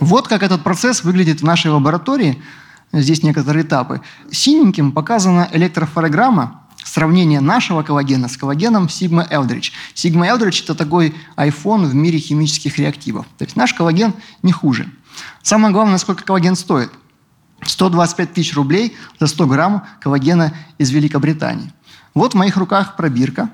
Вот 0.00 0.26
как 0.26 0.42
этот 0.42 0.64
процесс 0.64 1.04
выглядит 1.04 1.40
в 1.40 1.44
нашей 1.44 1.70
лаборатории– 1.70 2.42
здесь 2.92 3.22
некоторые 3.22 3.64
этапы. 3.64 4.02
Синеньким 4.30 4.92
показана 4.92 5.48
электрофорограмма 5.52 6.62
сравнение 6.84 7.40
нашего 7.40 7.82
коллагена 7.82 8.28
с 8.28 8.36
коллагеном 8.36 8.86
Sigma 8.86 9.28
Eldridge. 9.30 9.70
Sigma 9.94 10.28
Eldridge– 10.28 10.62
это 10.64 10.74
такой 10.74 11.14
iPhone 11.36 11.86
в 11.86 11.94
мире 11.94 12.18
химических 12.18 12.78
реактивов. 12.78 13.26
То 13.38 13.44
есть 13.44 13.56
наш 13.56 13.72
коллаген 13.72 14.14
не 14.42 14.52
хуже. 14.52 14.88
Самое 15.42 15.72
главное, 15.72 15.98
сколько 15.98 16.24
коллаген 16.24 16.56
стоит. 16.56 16.90
125 17.64 18.34
тысяч 18.34 18.54
рублей 18.54 18.96
за 19.20 19.28
100 19.28 19.46
грамм 19.46 19.84
коллагена 20.00 20.52
из 20.78 20.90
Великобритании. 20.90 21.72
Вот 22.14 22.34
в 22.34 22.36
моих 22.36 22.56
руках 22.56 22.96
пробирка. 22.96 23.50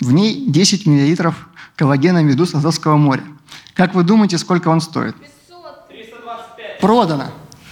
В 0.00 0.12
ней 0.12 0.46
10 0.48 0.86
миллилитров 0.86 1.48
коллагена 1.76 2.22
медуз 2.22 2.54
Азовского 2.54 2.96
моря. 2.96 3.24
Как 3.74 3.94
вы 3.94 4.02
думаете, 4.02 4.38
сколько 4.38 4.68
он 4.68 4.80
стоит? 4.80 5.16
500. 5.16 5.88
325. 5.88 6.80
Продано. 6.80 7.24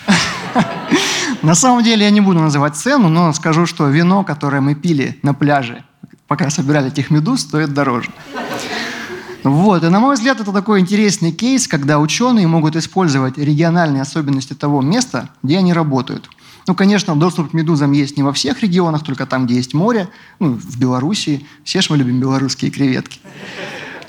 На 1.42 1.54
самом 1.54 1.82
деле 1.82 2.04
я 2.04 2.10
не 2.10 2.20
буду 2.20 2.40
называть 2.40 2.76
цену, 2.76 3.08
но 3.08 3.32
скажу, 3.32 3.66
что 3.66 3.88
вино, 3.88 4.24
которое 4.24 4.60
мы 4.60 4.74
пили 4.74 5.18
на 5.22 5.34
пляже, 5.34 5.84
пока 6.26 6.50
собирали 6.50 6.88
этих 6.88 7.10
медуз, 7.10 7.40
стоит 7.40 7.72
дороже. 7.72 8.10
Вот. 9.42 9.84
И 9.84 9.88
на 9.88 10.00
мой 10.00 10.16
взгляд, 10.16 10.40
это 10.40 10.52
такой 10.52 10.80
интересный 10.80 11.32
кейс, 11.32 11.66
когда 11.66 11.98
ученые 11.98 12.46
могут 12.46 12.76
использовать 12.76 13.38
региональные 13.38 14.02
особенности 14.02 14.52
того 14.52 14.82
места, 14.82 15.30
где 15.42 15.58
они 15.58 15.72
работают. 15.72 16.28
Ну, 16.66 16.74
конечно, 16.74 17.16
доступ 17.16 17.50
к 17.50 17.52
медузам 17.54 17.92
есть 17.92 18.16
не 18.16 18.22
во 18.22 18.32
всех 18.32 18.62
регионах, 18.62 19.02
только 19.02 19.26
там, 19.26 19.46
где 19.46 19.54
есть 19.56 19.72
море, 19.72 20.08
ну, 20.38 20.52
в 20.52 20.78
Белоруссии. 20.78 21.46
Все 21.64 21.80
же 21.80 21.88
мы 21.90 21.96
любим 21.96 22.20
белорусские 22.20 22.70
креветки. 22.70 23.18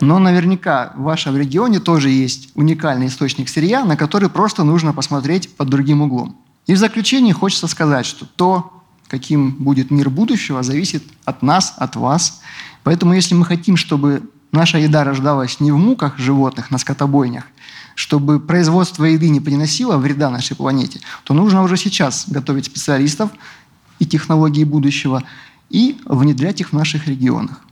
Но 0.01 0.17
наверняка 0.17 0.93
в 0.95 1.03
вашем 1.03 1.37
регионе 1.37 1.79
тоже 1.79 2.09
есть 2.09 2.49
уникальный 2.55 3.07
источник 3.07 3.49
сырья, 3.49 3.85
на 3.85 3.95
который 3.95 4.29
просто 4.29 4.63
нужно 4.63 4.93
посмотреть 4.93 5.55
под 5.55 5.69
другим 5.69 6.01
углом. 6.01 6.35
И 6.65 6.73
в 6.73 6.77
заключение 6.77 7.33
хочется 7.35 7.67
сказать, 7.67 8.05
что 8.07 8.25
то, 8.25 8.83
каким 9.07 9.51
будет 9.51 9.91
мир 9.91 10.09
будущего, 10.09 10.63
зависит 10.63 11.03
от 11.23 11.43
нас, 11.43 11.75
от 11.77 11.95
вас. 11.95 12.41
Поэтому 12.83 13.13
если 13.13 13.35
мы 13.35 13.45
хотим, 13.45 13.77
чтобы 13.77 14.23
наша 14.51 14.79
еда 14.79 15.03
рождалась 15.03 15.59
не 15.59 15.71
в 15.71 15.77
муках 15.77 16.17
животных 16.17 16.71
на 16.71 16.79
скотобойнях, 16.79 17.45
чтобы 17.93 18.39
производство 18.39 19.05
еды 19.05 19.29
не 19.29 19.39
приносило 19.39 19.97
вреда 19.97 20.31
нашей 20.31 20.55
планете, 20.55 20.99
то 21.23 21.35
нужно 21.35 21.61
уже 21.61 21.77
сейчас 21.77 22.25
готовить 22.27 22.65
специалистов 22.65 23.29
и 23.99 24.05
технологии 24.07 24.63
будущего 24.63 25.23
и 25.69 25.99
внедрять 26.05 26.59
их 26.59 26.69
в 26.69 26.73
наших 26.73 27.07
регионах. 27.07 27.63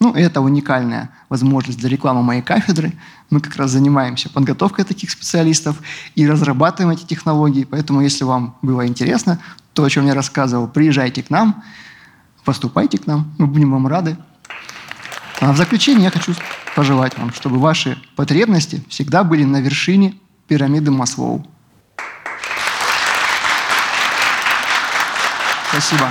Ну, 0.00 0.12
это 0.12 0.40
уникальная 0.40 1.10
возможность 1.28 1.78
для 1.78 1.88
рекламы 1.88 2.22
моей 2.22 2.42
кафедры. 2.42 2.92
Мы 3.30 3.40
как 3.40 3.56
раз 3.56 3.70
занимаемся 3.70 4.28
подготовкой 4.28 4.84
таких 4.84 5.10
специалистов 5.10 5.76
и 6.14 6.28
разрабатываем 6.28 6.96
эти 6.96 7.04
технологии. 7.04 7.64
Поэтому, 7.64 8.00
если 8.00 8.24
вам 8.24 8.56
было 8.60 8.86
интересно, 8.86 9.38
то, 9.72 9.84
о 9.84 9.90
чем 9.90 10.06
я 10.06 10.14
рассказывал, 10.14 10.68
приезжайте 10.68 11.22
к 11.22 11.30
нам, 11.30 11.62
поступайте 12.44 12.98
к 12.98 13.06
нам, 13.06 13.32
мы 13.38 13.46
будем 13.46 13.72
вам 13.72 13.86
рады. 13.86 14.16
А 15.40 15.52
в 15.52 15.56
заключение 15.56 16.04
я 16.04 16.10
хочу 16.10 16.34
пожелать 16.74 17.16
вам, 17.18 17.32
чтобы 17.32 17.58
ваши 17.58 17.98
потребности 18.16 18.82
всегда 18.88 19.24
были 19.24 19.44
на 19.44 19.60
вершине 19.60 20.14
пирамиды 20.46 20.90
Маслоу. 20.90 21.46
Спасибо. 25.70 26.08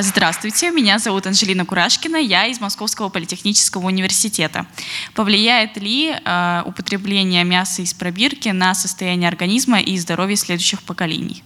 Здравствуйте, 0.00 0.70
меня 0.70 0.98
зовут 0.98 1.26
Анжелина 1.26 1.66
Курашкина, 1.66 2.16
я 2.16 2.46
из 2.46 2.60
Московского 2.60 3.10
политехнического 3.10 3.86
университета. 3.86 4.66
Повлияет 5.14 5.76
ли 5.76 6.12
э, 6.12 6.62
употребление 6.64 7.44
мяса 7.44 7.82
из 7.82 7.92
пробирки 7.92 8.48
на 8.48 8.74
состояние 8.74 9.28
организма 9.28 9.80
и 9.80 9.98
здоровье 9.98 10.36
следующих 10.36 10.82
поколений? 10.82 11.42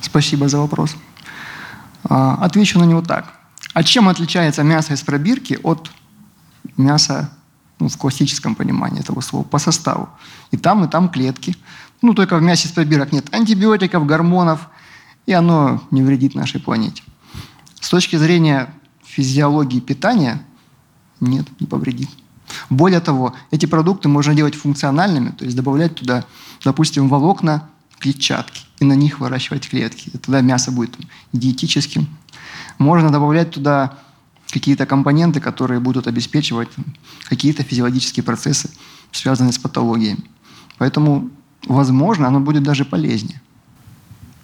Спасибо 0.00 0.48
за 0.48 0.58
вопрос. 0.58 0.96
А, 2.04 2.38
отвечу 2.44 2.78
на 2.80 2.84
него 2.84 3.02
так. 3.02 3.34
А 3.74 3.84
чем 3.84 4.08
отличается 4.08 4.62
мясо 4.64 4.94
из 4.94 5.02
пробирки 5.02 5.58
от 5.62 5.90
мяса 6.76 7.30
ну, 7.78 7.88
в 7.88 7.96
классическом 7.96 8.54
понимании 8.54 9.00
этого 9.00 9.20
слова, 9.20 9.44
по 9.44 9.58
составу? 9.58 10.08
И 10.50 10.56
там, 10.56 10.84
и 10.84 10.88
там 10.88 11.08
клетки. 11.08 11.56
Ну, 12.02 12.14
только 12.14 12.36
в 12.36 12.42
мясе 12.42 12.66
из 12.68 12.72
пробирок 12.72 13.12
нет 13.12 13.32
антибиотиков, 13.32 14.06
гормонов, 14.06 14.68
и 15.26 15.32
оно 15.32 15.82
не 15.90 16.02
вредит 16.02 16.34
нашей 16.34 16.60
планете. 16.60 17.02
С 17.88 17.90
точки 17.90 18.16
зрения 18.16 18.68
физиологии 19.02 19.80
питания, 19.80 20.42
нет, 21.20 21.46
не 21.58 21.66
повредит. 21.66 22.10
Более 22.68 23.00
того, 23.00 23.34
эти 23.50 23.64
продукты 23.64 24.10
можно 24.10 24.34
делать 24.34 24.54
функциональными, 24.54 25.30
то 25.30 25.46
есть 25.46 25.56
добавлять 25.56 25.94
туда, 25.94 26.26
допустим, 26.62 27.08
волокна 27.08 27.66
клетчатки 27.98 28.66
и 28.78 28.84
на 28.84 28.92
них 28.92 29.20
выращивать 29.20 29.70
клетки. 29.70 30.10
И 30.12 30.18
тогда 30.18 30.42
мясо 30.42 30.70
будет 30.70 30.98
диетическим. 31.32 32.06
Можно 32.76 33.08
добавлять 33.08 33.52
туда 33.52 33.96
какие-то 34.50 34.84
компоненты, 34.84 35.40
которые 35.40 35.80
будут 35.80 36.06
обеспечивать 36.06 36.68
какие-то 37.24 37.62
физиологические 37.62 38.22
процессы, 38.22 38.68
связанные 39.12 39.54
с 39.54 39.58
патологиями. 39.58 40.24
Поэтому, 40.76 41.30
возможно, 41.66 42.28
оно 42.28 42.40
будет 42.40 42.64
даже 42.64 42.84
полезнее. 42.84 43.40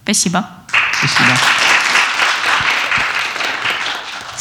Спасибо. 0.02 0.48
Спасибо. 0.98 1.73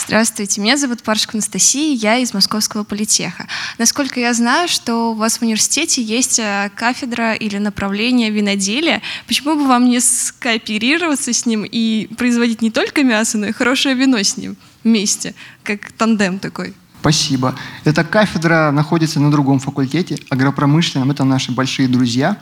Здравствуйте, 0.05 0.59
меня 0.59 0.75
зовут 0.75 1.01
Паршик 1.01 1.33
Анастасия, 1.33 1.95
я 1.95 2.17
из 2.17 2.33
Московского 2.33 2.83
политеха. 2.83 3.47
Насколько 3.77 4.19
я 4.19 4.33
знаю, 4.33 4.67
что 4.67 5.11
у 5.11 5.13
вас 5.13 5.37
в 5.37 5.43
университете 5.43 6.03
есть 6.03 6.39
э, 6.39 6.69
кафедра 6.75 7.33
или 7.33 7.57
направление 7.57 8.29
виноделия. 8.29 9.01
Почему 9.27 9.55
бы 9.55 9.65
вам 9.65 9.85
не 9.85 10.01
скооперироваться 10.01 11.31
с 11.31 11.45
ним 11.45 11.63
и 11.63 12.07
производить 12.17 12.61
не 12.61 12.69
только 12.69 13.03
мясо, 13.03 13.37
но 13.37 13.47
и 13.47 13.53
хорошее 13.53 13.95
вино 13.95 14.21
с 14.21 14.35
ним 14.35 14.57
вместе, 14.83 15.35
как 15.63 15.93
тандем 15.93 16.39
такой? 16.39 16.73
Спасибо. 16.99 17.55
Эта 17.85 18.03
кафедра 18.03 18.71
находится 18.71 19.21
на 19.21 19.31
другом 19.31 19.59
факультете, 19.59 20.17
агропромышленном. 20.29 21.11
Это 21.11 21.23
наши 21.23 21.53
большие 21.53 21.87
друзья. 21.87 22.37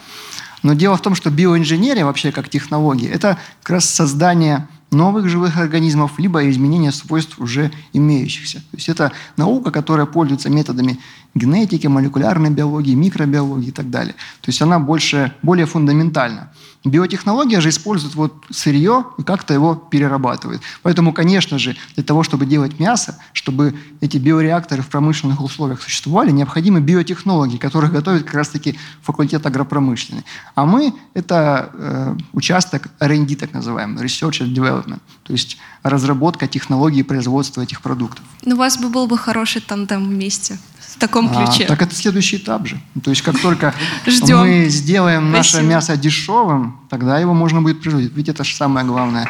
Но 0.63 0.73
дело 0.73 0.97
в 0.97 1.01
том, 1.03 1.13
что 1.13 1.29
биоинженерия 1.29 2.05
вообще 2.05 2.31
как 2.31 2.49
технология– 2.49 3.09
это 3.13 3.37
как 3.61 3.69
раз 3.69 3.87
создание 3.87 4.67
новых 4.91 5.27
живых 5.29 5.57
организмов, 5.57 6.19
либо 6.19 6.49
изменение 6.49 6.91
свойств 6.91 7.39
уже 7.39 7.71
имеющихся. 7.93 8.59
То 8.59 8.77
есть 8.77 8.89
это 8.89 9.11
наука, 9.37 9.71
которая 9.71 10.05
пользуется 10.05 10.49
методами 10.49 10.99
генетики, 11.33 11.87
молекулярной 11.87 12.49
биологии, 12.49 12.93
микробиологии 12.93 13.69
и 13.69 13.71
так 13.71 13.89
далее. 13.89 14.13
То 14.41 14.49
есть 14.49 14.61
она 14.61 14.79
больше, 14.79 15.33
более 15.41 15.65
фундаментальна. 15.65 16.51
Биотехнология 16.83 17.61
же 17.61 17.69
использует 17.69 18.15
вот 18.15 18.33
сырье 18.49 19.05
и 19.19 19.23
как-то 19.23 19.53
его 19.53 19.75
перерабатывает. 19.75 20.61
Поэтому, 20.81 21.13
конечно 21.13 21.59
же, 21.59 21.77
для 21.95 22.03
того, 22.03 22.23
чтобы 22.23 22.47
делать 22.47 22.79
мясо, 22.79 23.19
чтобы 23.33 23.75
эти 24.01 24.17
биореакторы 24.17 24.81
в 24.81 24.87
промышленных 24.87 25.41
условиях 25.41 25.81
существовали, 25.81 26.31
необходимы 26.31 26.81
биотехнологии, 26.81 27.57
которых 27.57 27.91
готовит 27.91 28.23
как 28.23 28.33
раз-таки 28.33 28.79
факультет 29.03 29.45
агропромышленный. 29.45 30.23
А 30.55 30.65
мы– 30.65 30.93
это 31.13 31.69
э, 31.73 32.15
участок 32.33 32.87
R&D, 32.99 33.35
так 33.35 33.53
называемый, 33.53 34.03
Research 34.03 34.41
and 34.41 34.53
Development, 34.55 35.01
то 35.23 35.33
есть 35.33 35.57
разработка 35.83 36.47
технологий 36.47 37.03
производства 37.03 37.61
этих 37.61 37.81
продуктов. 37.81 38.23
Ну, 38.43 38.55
у 38.55 38.57
вас 38.57 38.77
бы 38.77 38.89
был 38.89 39.05
бы 39.05 39.17
хороший 39.17 39.61
тандем 39.61 40.07
вместе 40.07 40.57
в 40.79 40.97
таком 40.99 41.29
а, 41.31 41.45
ключе. 41.45 41.65
А, 41.65 41.67
так 41.67 41.81
это 41.81 41.95
следующий 41.95 42.37
этап 42.37 42.67
же. 42.67 42.79
То 43.03 43.09
есть 43.09 43.21
как 43.21 43.39
только 43.39 43.73
мы 44.29 44.67
сделаем 44.69 45.31
наше 45.31 45.51
Спасибо. 45.51 45.69
мясо 45.69 45.97
дешевым, 45.97 46.70
тогда 46.89 47.19
его 47.19 47.33
можно 47.33 47.61
будет 47.61 47.81
производить. 47.81 48.13
Ведь 48.13 48.29
это 48.29 48.43
же 48.43 48.55
самое 48.55 48.85
главное. 48.85 49.29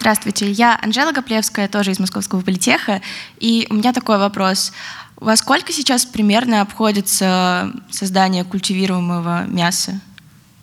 Здравствуйте, 0.00 0.50
я 0.50 0.78
Анжела 0.82 1.12
Гоплевская, 1.12 1.68
тоже 1.68 1.90
из 1.90 1.98
Московского 1.98 2.40
политеха. 2.40 3.02
И 3.38 3.66
у 3.68 3.74
меня 3.74 3.92
такой 3.92 4.18
вопрос. 4.18 4.72
Во 5.16 5.36
сколько 5.36 5.72
сейчас 5.72 6.06
примерно 6.06 6.60
обходится 6.60 7.72
создание 7.90 8.44
культивируемого 8.44 9.44
мяса? 9.46 10.00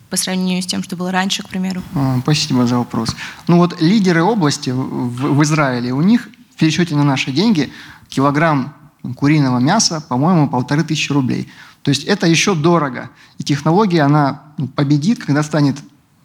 по 0.09 0.17
сравнению 0.17 0.61
с 0.61 0.65
тем, 0.65 0.81
что 0.81 0.95
было 0.95 1.11
раньше, 1.11 1.43
к 1.43 1.49
примеру? 1.49 1.81
А, 1.93 2.19
спасибо 2.21 2.65
за 2.67 2.77
вопрос. 2.77 3.15
Ну 3.47 3.57
вот 3.57 3.81
лидеры 3.81 4.23
области 4.23 4.69
в, 4.69 5.35
в 5.35 5.43
Израиле, 5.43 5.91
у 5.91 6.01
них 6.01 6.29
в 6.55 6.59
пересчете 6.59 6.95
на 6.95 7.03
наши 7.03 7.31
деньги 7.31 7.71
килограмм 8.07 8.73
куриного 9.17 9.59
мяса, 9.59 9.99
по-моему, 10.07 10.47
полторы 10.47 10.83
тысячи 10.83 11.11
рублей. 11.11 11.49
То 11.85 11.89
есть 11.89 12.03
это 12.05 12.25
еще 12.25 12.55
дорого. 12.55 13.11
И 13.37 13.43
технология, 13.43 14.01
она 14.01 14.41
ну, 14.57 14.67
победит, 14.67 15.23
когда 15.23 15.43
станет 15.43 15.77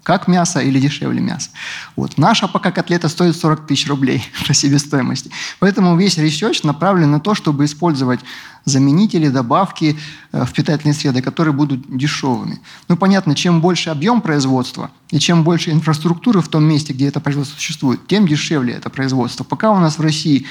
как 0.03 0.27
мясо 0.27 0.61
или 0.61 0.81
дешевле 0.81 1.21
мяса. 1.21 1.51
Вот. 1.97 2.17
Наша 2.17 2.49
пока 2.49 2.73
котлета 2.73 3.11
стоит 3.11 3.37
40 3.37 3.67
тысяч 3.67 3.87
рублей 3.87 4.25
по 4.47 4.55
себестоимости. 4.55 5.31
Поэтому 5.59 5.99
весь 5.99 6.17
research 6.17 6.63
направлен 6.63 7.11
на 7.11 7.21
то, 7.21 7.35
чтобы 7.35 7.67
использовать 7.67 8.21
заменители, 8.65 9.29
добавки 9.29 9.99
э, 10.33 10.45
в 10.47 10.53
питательные 10.55 10.95
среды, 10.95 11.21
которые 11.21 11.53
будут 11.53 11.95
дешевыми. 11.95 12.59
Ну, 12.89 12.97
понятно, 12.97 13.35
чем 13.35 13.61
больше 13.61 13.91
объем 13.91 14.23
производства 14.23 14.91
и 15.11 15.19
чем 15.19 15.45
больше 15.45 15.73
инфраструктуры 15.73 16.41
в 16.41 16.49
том 16.49 16.65
месте, 16.65 16.95
где 16.95 17.09
это 17.09 17.21
производство 17.21 17.57
существует, 17.57 18.07
тем 18.07 18.27
дешевле 18.27 18.73
это 18.73 18.89
производство. 18.89 19.45
Пока 19.45 19.71
у 19.73 19.79
нас 19.79 19.99
в 19.99 20.01
России 20.01 20.47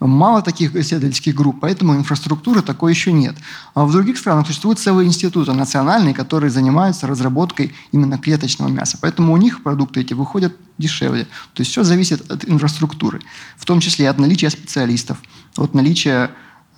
Мало 0.00 0.42
таких 0.42 0.76
исследовательских 0.76 1.34
групп, 1.34 1.58
поэтому 1.60 1.96
инфраструктуры 1.96 2.62
такой 2.62 2.92
еще 2.92 3.12
нет. 3.12 3.34
А 3.74 3.84
в 3.84 3.90
других 3.90 4.16
странах 4.16 4.46
существуют 4.46 4.78
целые 4.78 5.08
институты 5.08 5.52
национальные, 5.52 6.14
которые 6.14 6.50
занимаются 6.50 7.08
разработкой 7.08 7.74
именно 7.90 8.16
клеточного 8.16 8.68
мяса. 8.68 8.96
Поэтому 9.00 9.32
у 9.32 9.36
них 9.36 9.62
продукты 9.64 10.00
эти 10.00 10.14
выходят 10.14 10.56
дешевле. 10.78 11.24
То 11.54 11.62
есть 11.62 11.72
все 11.72 11.82
зависит 11.82 12.30
от 12.30 12.48
инфраструктуры, 12.48 13.20
в 13.56 13.64
том 13.64 13.80
числе 13.80 14.04
и 14.04 14.08
от 14.08 14.18
наличия 14.18 14.50
специалистов, 14.50 15.18
от 15.56 15.74
наличия 15.74 16.30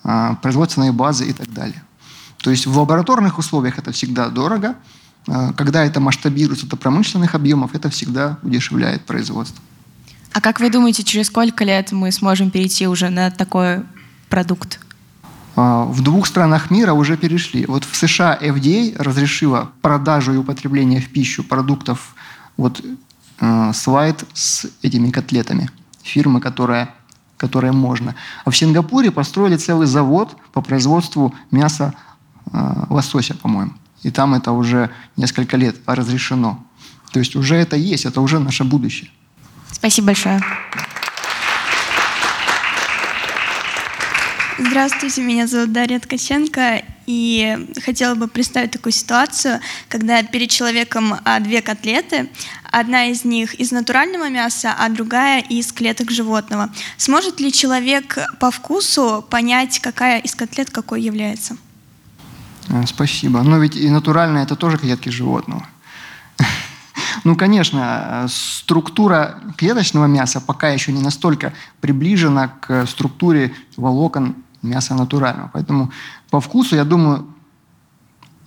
а, 0.03 0.35
производственной 0.35 0.91
базы 0.91 1.29
и 1.29 1.33
так 1.33 1.53
далее. 1.53 1.83
То 2.37 2.49
есть 2.49 2.65
в 2.65 2.75
лабораторных 2.75 3.37
условиях 3.37 3.77
это 3.77 3.91
всегда 3.91 4.29
дорого, 4.29 4.75
а, 5.27 5.53
когда 5.53 5.85
это 5.85 5.99
масштабируется 5.99 6.65
до 6.65 6.75
промышленных 6.75 7.35
объемов, 7.35 7.75
это 7.75 7.91
всегда 7.91 8.39
удешевляет 8.41 9.05
производство. 9.05 9.63
А 10.33 10.39
как 10.39 10.59
вы 10.59 10.69
думаете, 10.69 11.03
через 11.03 11.27
сколько 11.27 11.63
лет 11.65 11.91
мы 11.91 12.11
сможем 12.11 12.51
перейти 12.51 12.87
уже 12.87 13.09
на 13.09 13.31
такой 13.31 13.83
продукт? 14.29 14.79
А, 15.55 15.83
в 15.85 16.01
двух 16.01 16.25
странах 16.25 16.71
мира 16.71 16.93
уже 16.93 17.17
перешли. 17.17 17.65
Вот 17.65 17.83
в 17.83 17.95
США 17.95 18.37
FDA 18.41 18.95
разрешила 18.97 19.71
продажу 19.81 20.33
и 20.33 20.37
употребление 20.37 21.01
в 21.01 21.09
пищу 21.09 21.43
продуктов, 21.43 22.15
вот 22.55 22.81
э, 23.39 23.71
слайд 23.73 24.23
с 24.33 24.67
этими 24.81 25.11
котлетами, 25.11 25.69
фирмы, 26.03 26.39
которая, 26.39 26.93
которая 27.37 27.73
можно. 27.73 28.15
А 28.45 28.51
в 28.51 28.57
Сингапуре 28.57 29.11
построили 29.11 29.57
целый 29.57 29.87
завод 29.87 30.37
по 30.53 30.61
производству 30.61 31.33
мяса 31.51 31.93
э, 32.53 32.85
лосося, 32.89 33.35
по-моему. 33.35 33.73
И 34.03 34.11
там 34.11 34.33
это 34.33 34.53
уже 34.53 34.89
несколько 35.17 35.57
лет 35.57 35.75
разрешено. 35.85 36.63
То 37.11 37.19
есть 37.19 37.35
уже 37.35 37.55
это 37.55 37.75
есть, 37.75 38.05
это 38.05 38.21
уже 38.21 38.39
наше 38.39 38.63
будущее. 38.63 39.09
Спасибо 39.71 40.07
большое. 40.07 40.41
Здравствуйте, 44.57 45.21
меня 45.21 45.47
зовут 45.47 45.73
Дарья 45.73 45.99
Ткаченко, 45.99 46.83
и 47.11 47.67
хотела 47.83 48.15
бы 48.15 48.27
представить 48.27 48.71
такую 48.71 48.93
ситуацию, 48.93 49.59
когда 49.89 50.23
перед 50.23 50.49
человеком 50.49 51.15
а, 51.25 51.39
две 51.39 51.61
котлеты, 51.61 52.29
одна 52.71 53.07
из 53.07 53.25
них 53.25 53.55
из 53.55 53.71
натурального 53.71 54.29
мяса, 54.29 54.73
а 54.77 54.87
другая 54.89 55.41
из 55.41 55.71
клеток 55.73 56.11
животного. 56.11 56.69
Сможет 56.97 57.39
ли 57.39 57.51
человек 57.51 58.17
по 58.39 58.51
вкусу 58.51 59.25
понять, 59.29 59.79
какая 59.79 60.19
из 60.19 60.35
котлет 60.35 60.69
какой 60.69 61.01
является? 61.01 61.57
Э, 62.69 62.85
спасибо. 62.85 63.41
Но 63.41 63.57
ведь 63.57 63.75
и 63.75 63.89
натуральное– 63.89 64.43
это 64.45 64.55
тоже 64.55 64.77
клетки 64.77 65.09
животного. 65.09 65.67
Ну, 67.23 67.35
конечно, 67.35 68.25
структура 68.29 69.39
клеточного 69.57 70.05
мяса 70.05 70.41
пока 70.41 70.69
еще 70.69 70.91
не 70.91 71.01
настолько 71.01 71.53
приближена 71.79 72.47
к 72.47 72.85
структуре 72.87 73.53
волокон 73.77 74.35
мяса 74.61 74.95
натурального. 74.95 75.49
Поэтому 75.53 75.91
по 76.29 76.39
вкусу, 76.39 76.75
я 76.75 76.83
думаю, 76.83 77.27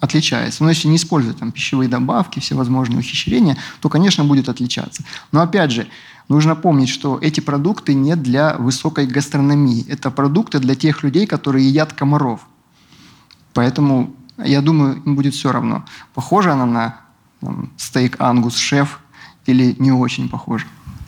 отличается. 0.01 0.63
Но 0.63 0.71
если 0.71 0.89
не 0.89 0.97
использовать 0.97 1.39
там, 1.39 1.53
пищевые 1.53 1.89
добавки, 1.89 2.41
всевозможные 2.41 2.99
ухищрения, 2.99 3.57
то, 3.81 3.89
конечно, 3.89 4.25
будет 4.25 4.49
отличаться. 4.49 5.03
Но 5.33 5.41
опять 5.41 5.71
же, 5.71 5.87
нужно 6.29 6.57
помнить, 6.57 6.89
что 6.89 7.19
эти 7.21 7.41
продукты 7.41 7.95
не 7.95 8.17
для 8.17 8.57
высокой 8.57 9.07
гастрономии. 9.07 9.87
Это 9.89 10.11
продукты 10.11 10.59
для 10.59 10.75
тех 10.75 11.03
людей, 11.03 11.27
которые 11.27 11.69
едят 11.69 11.93
комаров. 11.93 12.47
Поэтому 13.53 14.15
я 14.39 14.61
думаю, 14.61 15.03
им 15.05 15.15
будет 15.15 15.35
все 15.35 15.53
равно, 15.53 15.85
похожа 16.13 16.53
она 16.53 16.67
на 16.67 17.04
стейк 17.77 18.21
ангус 18.21 18.57
шеф 18.57 19.01
или 19.47 19.77
не 19.79 19.93
очень 19.93 20.29
похожа. 20.29 20.67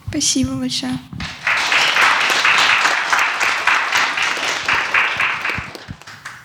Спасибо 0.09 0.55
большое. 0.57 0.99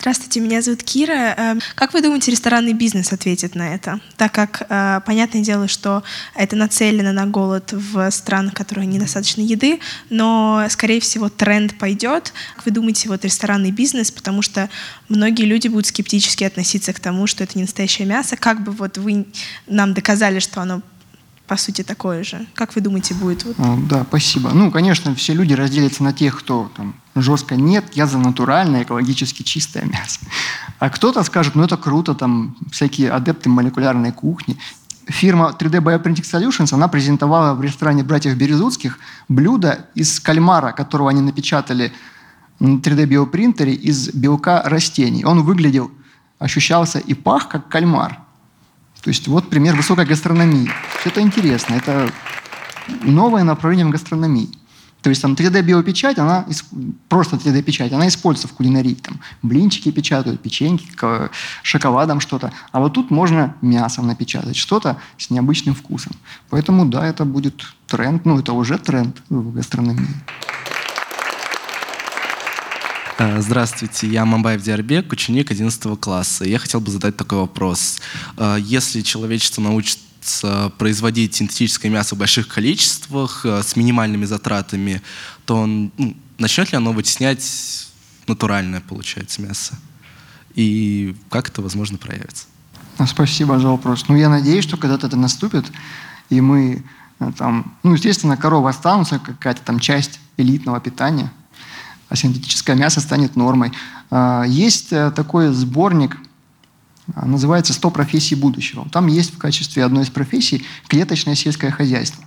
Здравствуйте, 0.02 0.40
меня 0.40 0.64
зовут 0.64 0.82
Кира. 0.82 1.36
Эм, 1.38 1.60
как 1.76 1.94
вы 1.94 2.02
думаете, 2.02 2.32
ресторанный 2.32 2.74
бизнес 2.74 3.14
ответит 3.14 3.54
на 3.54 3.76
это? 3.76 4.00
Так 4.18 4.32
как, 4.32 4.66
э, 4.68 5.00
понятное 5.06 5.44
дело, 5.44 5.68
что 5.68 6.02
это 6.34 6.56
нацелено 6.56 7.12
на 7.12 7.28
голод 7.28 7.72
в 7.72 8.10
странах, 8.10 8.54
в 8.54 8.56
которых 8.56 8.86
недостаточно 8.86 9.42
еды, 9.42 9.80
но, 10.10 10.66
скорее 10.72 11.02
всего, 11.02 11.30
тренд 11.30 11.78
пойдет. 11.78 12.34
Как 12.56 12.66
вы 12.66 12.72
думаете, 12.72 13.10
вот 13.10 13.24
ресторанный 13.24 13.70
бизнес, 13.70 14.10
потому 14.10 14.42
что 14.42 14.72
многие 15.08 15.46
люди 15.46 15.68
будут 15.68 15.86
скептически 15.86 16.46
относиться 16.46 16.94
к 16.94 17.00
тому, 17.00 17.28
что 17.28 17.44
это 17.44 17.56
не 17.56 17.66
настоящее 17.66 18.08
мясо. 18.08 18.36
Как 18.36 18.64
бы 18.64 18.72
вот 18.72 18.98
вы 18.98 19.28
нам 19.68 19.94
доказали, 19.94 20.40
что 20.40 20.62
оно 20.62 20.82
по 21.52 21.58
сути, 21.58 21.84
такое 21.84 22.24
же. 22.24 22.48
Как 22.54 22.76
вы 22.76 22.82
думаете, 22.82 23.14
будет? 23.14 23.44
Вот? 23.44 23.56
А, 23.60 23.78
да, 23.90 24.06
спасибо. 24.08 24.52
Ну, 24.54 24.72
конечно, 24.72 25.14
все 25.16 25.34
люди 25.34 25.52
разделятся 25.52 26.02
на 26.02 26.14
тех, 26.14 26.40
кто 26.40 26.72
там 26.78 26.94
жестко 27.14 27.58
нет, 27.58 27.84
я 27.92 28.08
за 28.08 28.20
натуральное, 28.20 28.84
экологически 28.84 29.44
чистое 29.44 29.84
мясо. 29.84 30.22
А 30.80 30.90
кто-то 30.90 31.24
скажет, 31.24 31.56
ну 31.56 31.64
это 31.64 31.76
круто, 31.76 32.16
там 32.16 32.56
всякие 32.72 33.12
адепты 33.12 33.50
молекулярной 33.50 34.14
кухни. 34.14 34.58
Фирма 35.08 35.54
3D 35.60 35.82
Bioprinting 35.82 36.24
Solutions, 36.24 36.74
она 36.74 36.88
презентовала 36.88 37.54
в 37.54 37.62
ресторане 37.62 38.06
братьев 38.06 38.38
Березутских 38.38 38.98
блюдо 39.28 39.90
из 39.94 40.22
кальмара, 40.22 40.72
которого 40.72 41.10
они 41.10 41.20
напечатали 41.20 41.92
на 42.60 42.78
3D-биопринтере 42.78 43.74
из 43.74 44.14
белка 44.14 44.62
растений. 44.64 45.26
Он 45.26 45.44
выглядел, 45.44 45.92
ощущался 46.40 47.00
и 47.00 47.14
пах, 47.14 47.50
как 47.50 47.68
кальмар. 47.68 48.20
То 49.02 49.10
есть 49.10 49.28
вот 49.28 49.50
пример 49.50 49.76
высокой 49.76 50.06
гастрономии. 50.06 50.70
Это 51.06 51.22
интересно, 51.22 51.76
это 51.76 52.12
новое 53.04 53.44
направление 53.44 53.88
в 53.88 53.90
гастрономии. 53.90 54.50
То 55.02 55.10
есть 55.10 55.22
там 55.22 55.34
3D-биопечать, 55.34 56.20
она 56.20 56.46
просто 57.10 57.36
3D-печать, 57.36 57.92
она 57.92 58.08
используется 58.08 58.48
в 58.48 58.54
кулинарии. 58.54 58.94
Там 58.94 59.20
блинчики 59.42 59.90
печатают, 59.92 60.42
печеньки, 60.42 60.88
шоколадом 61.64 62.20
что-то. 62.20 62.54
А 62.72 62.80
вот 62.80 62.94
тут 62.94 63.10
можно 63.10 63.56
мясом 63.62 64.06
напечатать, 64.06 64.56
что-то 64.56 64.98
с 65.18 65.32
необычным 65.32 65.74
вкусом. 65.74 66.14
Поэтому 66.50 66.86
да, 66.86 67.08
это 67.08 67.26
будет 67.26 67.64
тренд, 67.88 68.26
ну 68.26 68.38
это 68.38 68.54
уже 68.54 68.78
тренд 68.78 69.24
в 69.30 69.54
гастрономии. 69.54 70.08
Э, 73.22 73.40
здравствуйте, 73.40 74.08
я 74.08 74.26
Мамбаев 74.26 74.64
Диарбек, 74.64 75.12
ученик 75.12 75.52
11 75.52 76.00
класса. 76.00 76.44
Я 76.44 76.58
хотел 76.58 76.82
бы 76.82 76.90
задать 76.90 77.18
такой 77.18 77.38
вопрос. 77.38 78.02
Э, 78.36 78.58
если 78.60 79.02
человечество 79.02 79.62
научится 79.62 80.72
производить 80.80 81.36
синтетическое 81.36 81.92
мясо 81.92 82.16
в 82.16 82.18
больших 82.18 82.48
количествах 82.48 83.46
э, 83.46 83.62
с 83.62 83.76
минимальными 83.76 84.26
затратами, 84.26 85.04
то 85.46 85.58
он, 85.58 85.92
ну, 86.00 86.18
начнет 86.40 86.72
ли 86.72 86.78
оно 86.78 86.94
вытеснять 86.94 87.46
натуральное, 88.26 88.82
получается, 88.82 89.40
мясо? 89.44 89.76
И 90.56 91.16
как 91.30 91.50
это, 91.50 91.62
возможно, 91.62 92.00
проявится? 92.00 92.46
Ну, 92.98 93.06
спасибо 93.06 93.60
за 93.60 93.68
вопрос. 93.68 94.06
Ну, 94.08 94.16
я 94.16 94.30
надеюсь, 94.30 94.64
что 94.64 94.78
когда-то 94.78 95.06
это 95.06 95.16
наступит, 95.16 95.72
и 96.32 96.42
мы 96.42 96.84
там, 97.38 97.78
ну, 97.84 97.94
естественно, 97.94 98.36
коровы 98.36 98.72
останутся, 98.72 99.20
какая-то 99.20 99.62
там 99.62 99.80
часть 99.80 100.20
элитного 100.38 100.80
питания– 100.80 101.32
а 102.12 102.16
синтетическое 102.18 102.76
мясо 102.76 103.00
станет 103.00 103.38
нормой. 103.38 103.72
А, 104.10 104.44
есть 104.44 104.92
э, 104.92 105.12
такой 105.12 105.54
сборник, 105.54 106.18
а, 107.16 107.26
называется 107.26 107.72
«100 107.72 107.90
профессий 107.90 108.36
будущего». 108.36 108.86
Там 108.92 109.08
есть 109.08 109.34
в 109.34 109.38
качестве 109.38 109.86
одной 109.86 110.04
из 110.04 110.10
профессий 110.10 110.66
клеточное 110.90 111.36
сельское 111.36 111.72
хозяйство. 111.72 112.26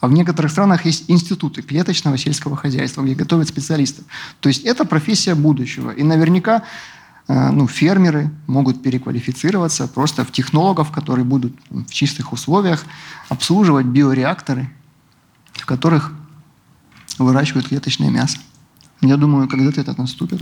А 0.00 0.08
в 0.08 0.12
некоторых 0.12 0.50
странах 0.50 0.86
есть 0.86 1.04
институты 1.08 1.60
клеточного 1.60 2.16
сельского 2.16 2.56
хозяйства, 2.56 3.02
где 3.02 3.14
готовят 3.14 3.48
специалистов. 3.48 4.06
То 4.40 4.48
есть 4.48 4.64
это 4.64 4.86
профессия 4.86 5.34
будущего. 5.34 5.90
И 5.90 6.02
наверняка 6.02 6.62
э, 7.26 7.50
ну, 7.50 7.68
фермеры 7.68 8.30
могут 8.46 8.82
переквалифицироваться 8.82 9.88
просто 9.88 10.24
в 10.24 10.32
технологов, 10.32 10.90
которые 10.90 11.26
будут 11.26 11.54
в 11.68 11.90
чистых 11.90 12.32
условиях 12.32 12.86
обслуживать 13.28 13.84
биореакторы, 13.84 14.70
в 15.52 15.66
которых 15.66 16.14
выращивают 17.18 17.68
клеточное 17.68 18.08
мясо. 18.08 18.38
Я 19.00 19.16
думаю, 19.16 19.48
когда-то 19.48 19.80
это 19.80 19.94
наступит. 19.96 20.40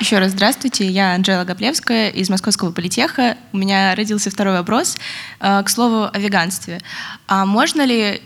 Еще 0.00 0.18
раз 0.18 0.30
здравствуйте, 0.30 0.86
я 0.86 1.14
Анжела 1.14 1.44
Гоплевская 1.44 2.08
из 2.10 2.30
Московского 2.30 2.70
политеха. 2.70 3.36
У 3.52 3.58
меня 3.58 3.94
родился 3.94 4.30
второй 4.30 4.54
вопрос. 4.54 4.96
Э, 5.40 5.62
к 5.62 5.68
слову 5.68 6.08
о 6.12 6.18
веганстве. 6.18 6.80
А 7.26 7.44
можно 7.44 7.84
ли 7.84 8.22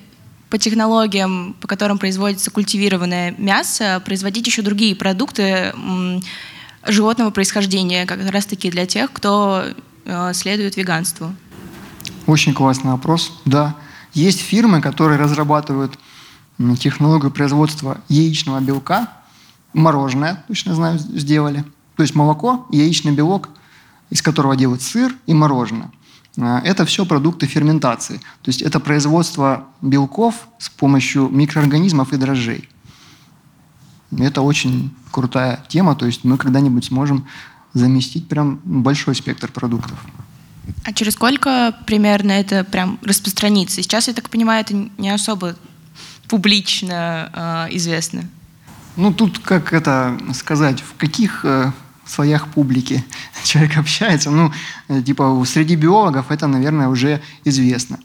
по 0.50 0.58
технологиям, 0.58 1.56
по 1.60 1.66
которым 1.66 1.98
производится 1.98 2.50
культивированное 2.50 3.34
мясо, 3.38 4.02
производить 4.04 4.46
еще 4.46 4.60
другие 4.60 4.94
продукты 4.94 5.72
животного 6.86 7.30
происхождения, 7.30 8.04
как 8.04 8.18
раз-таки 8.30 8.70
для 8.70 8.84
тех, 8.86 9.10
кто 9.10 9.64
э, 10.04 10.32
следует 10.34 10.76
веганству? 10.76 11.34
Очень 12.26 12.52
классный 12.52 12.90
вопрос. 12.90 13.32
Да, 13.46 13.76
есть 14.12 14.40
фирмы, 14.40 14.82
которые 14.82 15.18
разрабатывают 15.18 15.98
технологию 16.78 17.30
производства 17.30 18.00
яичного 18.08 18.60
белка, 18.60 19.08
мороженое, 19.72 20.44
точно 20.48 20.74
знаю, 20.74 20.98
сделали. 20.98 21.64
То 21.96 22.02
есть 22.02 22.14
молоко, 22.14 22.66
яичный 22.70 23.12
белок, 23.12 23.48
из 24.10 24.22
которого 24.22 24.56
делают 24.56 24.82
сыр 24.82 25.14
и 25.26 25.34
мороженое. 25.34 25.90
А, 26.38 26.60
это 26.64 26.84
все 26.84 27.04
продукты 27.04 27.46
ферментации. 27.46 28.18
То 28.42 28.48
есть 28.48 28.62
это 28.62 28.80
производство 28.80 29.66
белков 29.80 30.48
с 30.58 30.68
помощью 30.68 31.28
микроорганизмов 31.28 32.12
и 32.12 32.16
дрожжей. 32.16 32.68
Это 34.18 34.42
очень 34.42 34.94
крутая 35.10 35.64
тема, 35.68 35.94
то 35.94 36.06
есть 36.06 36.24
мы 36.24 36.36
когда-нибудь 36.36 36.84
сможем 36.84 37.26
заместить 37.72 38.28
прям 38.28 38.60
большой 38.64 39.14
спектр 39.14 39.50
продуктов. 39.50 39.98
А 40.84 40.92
через 40.92 41.14
сколько 41.14 41.74
примерно 41.86 42.32
это 42.32 42.64
прям 42.64 42.98
распространится? 43.02 43.82
Сейчас, 43.82 44.08
я 44.08 44.14
так 44.14 44.28
понимаю, 44.30 44.60
это 44.60 44.74
не 44.74 45.10
особо 45.10 45.56
публично 46.32 47.30
э, 47.70 47.76
известны? 47.76 48.26
Ну, 48.96 49.12
тут 49.12 49.38
как 49.38 49.74
это 49.74 50.18
сказать, 50.32 50.80
в 50.80 50.96
каких 50.96 51.44
э, 51.44 51.72
слоях 52.06 52.48
публики 52.48 53.04
человек 53.44 53.76
общается. 53.76 54.30
Ну, 54.30 54.50
э, 54.88 55.02
типа, 55.02 55.44
среди 55.46 55.76
биологов 55.76 56.30
это, 56.30 56.46
наверное, 56.46 56.88
уже 56.88 57.20
известно. 57.44 57.98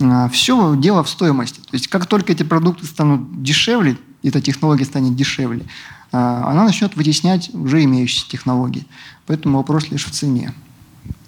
Э, 0.00 0.28
все 0.32 0.74
дело 0.76 1.04
в 1.04 1.08
стоимости. 1.08 1.60
То 1.60 1.74
есть, 1.76 1.86
как 1.86 2.06
только 2.06 2.32
эти 2.32 2.42
продукты 2.42 2.86
станут 2.86 3.40
дешевле, 3.40 3.96
эта 4.24 4.40
технология 4.40 4.84
станет 4.84 5.14
дешевле, 5.14 5.60
э, 5.60 6.16
она 6.16 6.64
начнет 6.64 6.96
вытеснять 6.96 7.54
уже 7.54 7.84
имеющиеся 7.84 8.28
технологии. 8.28 8.84
Поэтому 9.26 9.58
вопрос 9.58 9.92
лишь 9.92 10.06
в 10.06 10.10
цене. 10.10 10.52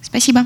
Спасибо. 0.01 0.45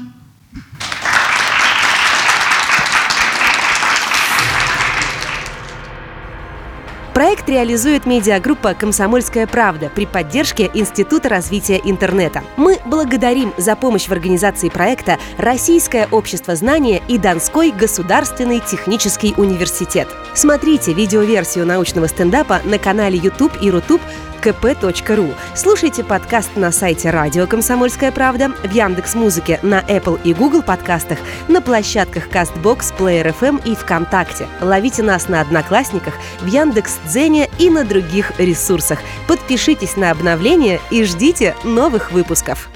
Проект 7.17 7.49
реализует 7.49 8.05
медиагруппа 8.05 8.75
«Комсомольская 8.75 9.47
правда» 9.47 9.89
при 9.89 10.05
поддержке 10.05 10.69
Института 10.75 11.29
развития 11.29 11.81
интернета. 11.83 12.43
Мы 12.57 12.77
благодарим 12.85 13.55
за 13.57 13.75
помощь 13.75 14.07
в 14.07 14.11
организации 14.11 14.69
проекта 14.69 15.17
Российское 15.39 16.07
общество 16.11 16.55
знания 16.55 17.01
и 17.07 17.17
Донской 17.17 17.71
государственный 17.71 18.59
технический 18.59 19.33
университет. 19.35 20.07
Смотрите 20.35 20.93
видеоверсию 20.93 21.65
научного 21.65 22.05
стендапа 22.05 22.61
на 22.63 22.77
канале 22.77 23.17
YouTube 23.17 23.53
и 23.63 23.71
Рутуб 23.71 23.99
kp.ru. 24.47 25.33
Слушайте 25.55 26.03
подкаст 26.03 26.55
на 26.55 26.71
сайте 26.71 27.09
радио 27.09 27.47
«Комсомольская 27.47 28.11
правда», 28.11 28.49
в 28.63 28.71
Яндекс 28.71 29.15
Музыке, 29.15 29.59
на 29.61 29.81
Apple 29.81 30.19
и 30.23 30.33
Google 30.33 30.61
подкастах, 30.61 31.19
на 31.47 31.61
площадках 31.61 32.29
CastBox, 32.29 32.93
Player 32.97 33.35
FM 33.37 33.61
и 33.65 33.75
ВКонтакте. 33.75 34.47
Ловите 34.61 35.03
нас 35.03 35.27
на 35.27 35.41
Одноклассниках, 35.41 36.13
в 36.39 36.47
Яндекс 36.47 36.99
Дзене 37.07 37.49
и 37.57 37.69
на 37.69 37.83
других 37.83 38.33
ресурсах. 38.37 38.99
Подпишитесь 39.27 39.95
на 39.95 40.11
обновления 40.11 40.79
и 40.91 41.03
ждите 41.03 41.55
новых 41.63 42.11
выпусков. 42.11 42.69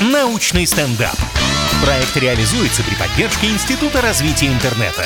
Научный 0.00 0.66
стендап. 0.66 1.16
Проект 1.84 2.16
реализуется 2.16 2.82
при 2.82 2.94
поддержке 2.94 3.48
Института 3.48 4.00
развития 4.00 4.46
интернета. 4.46 5.04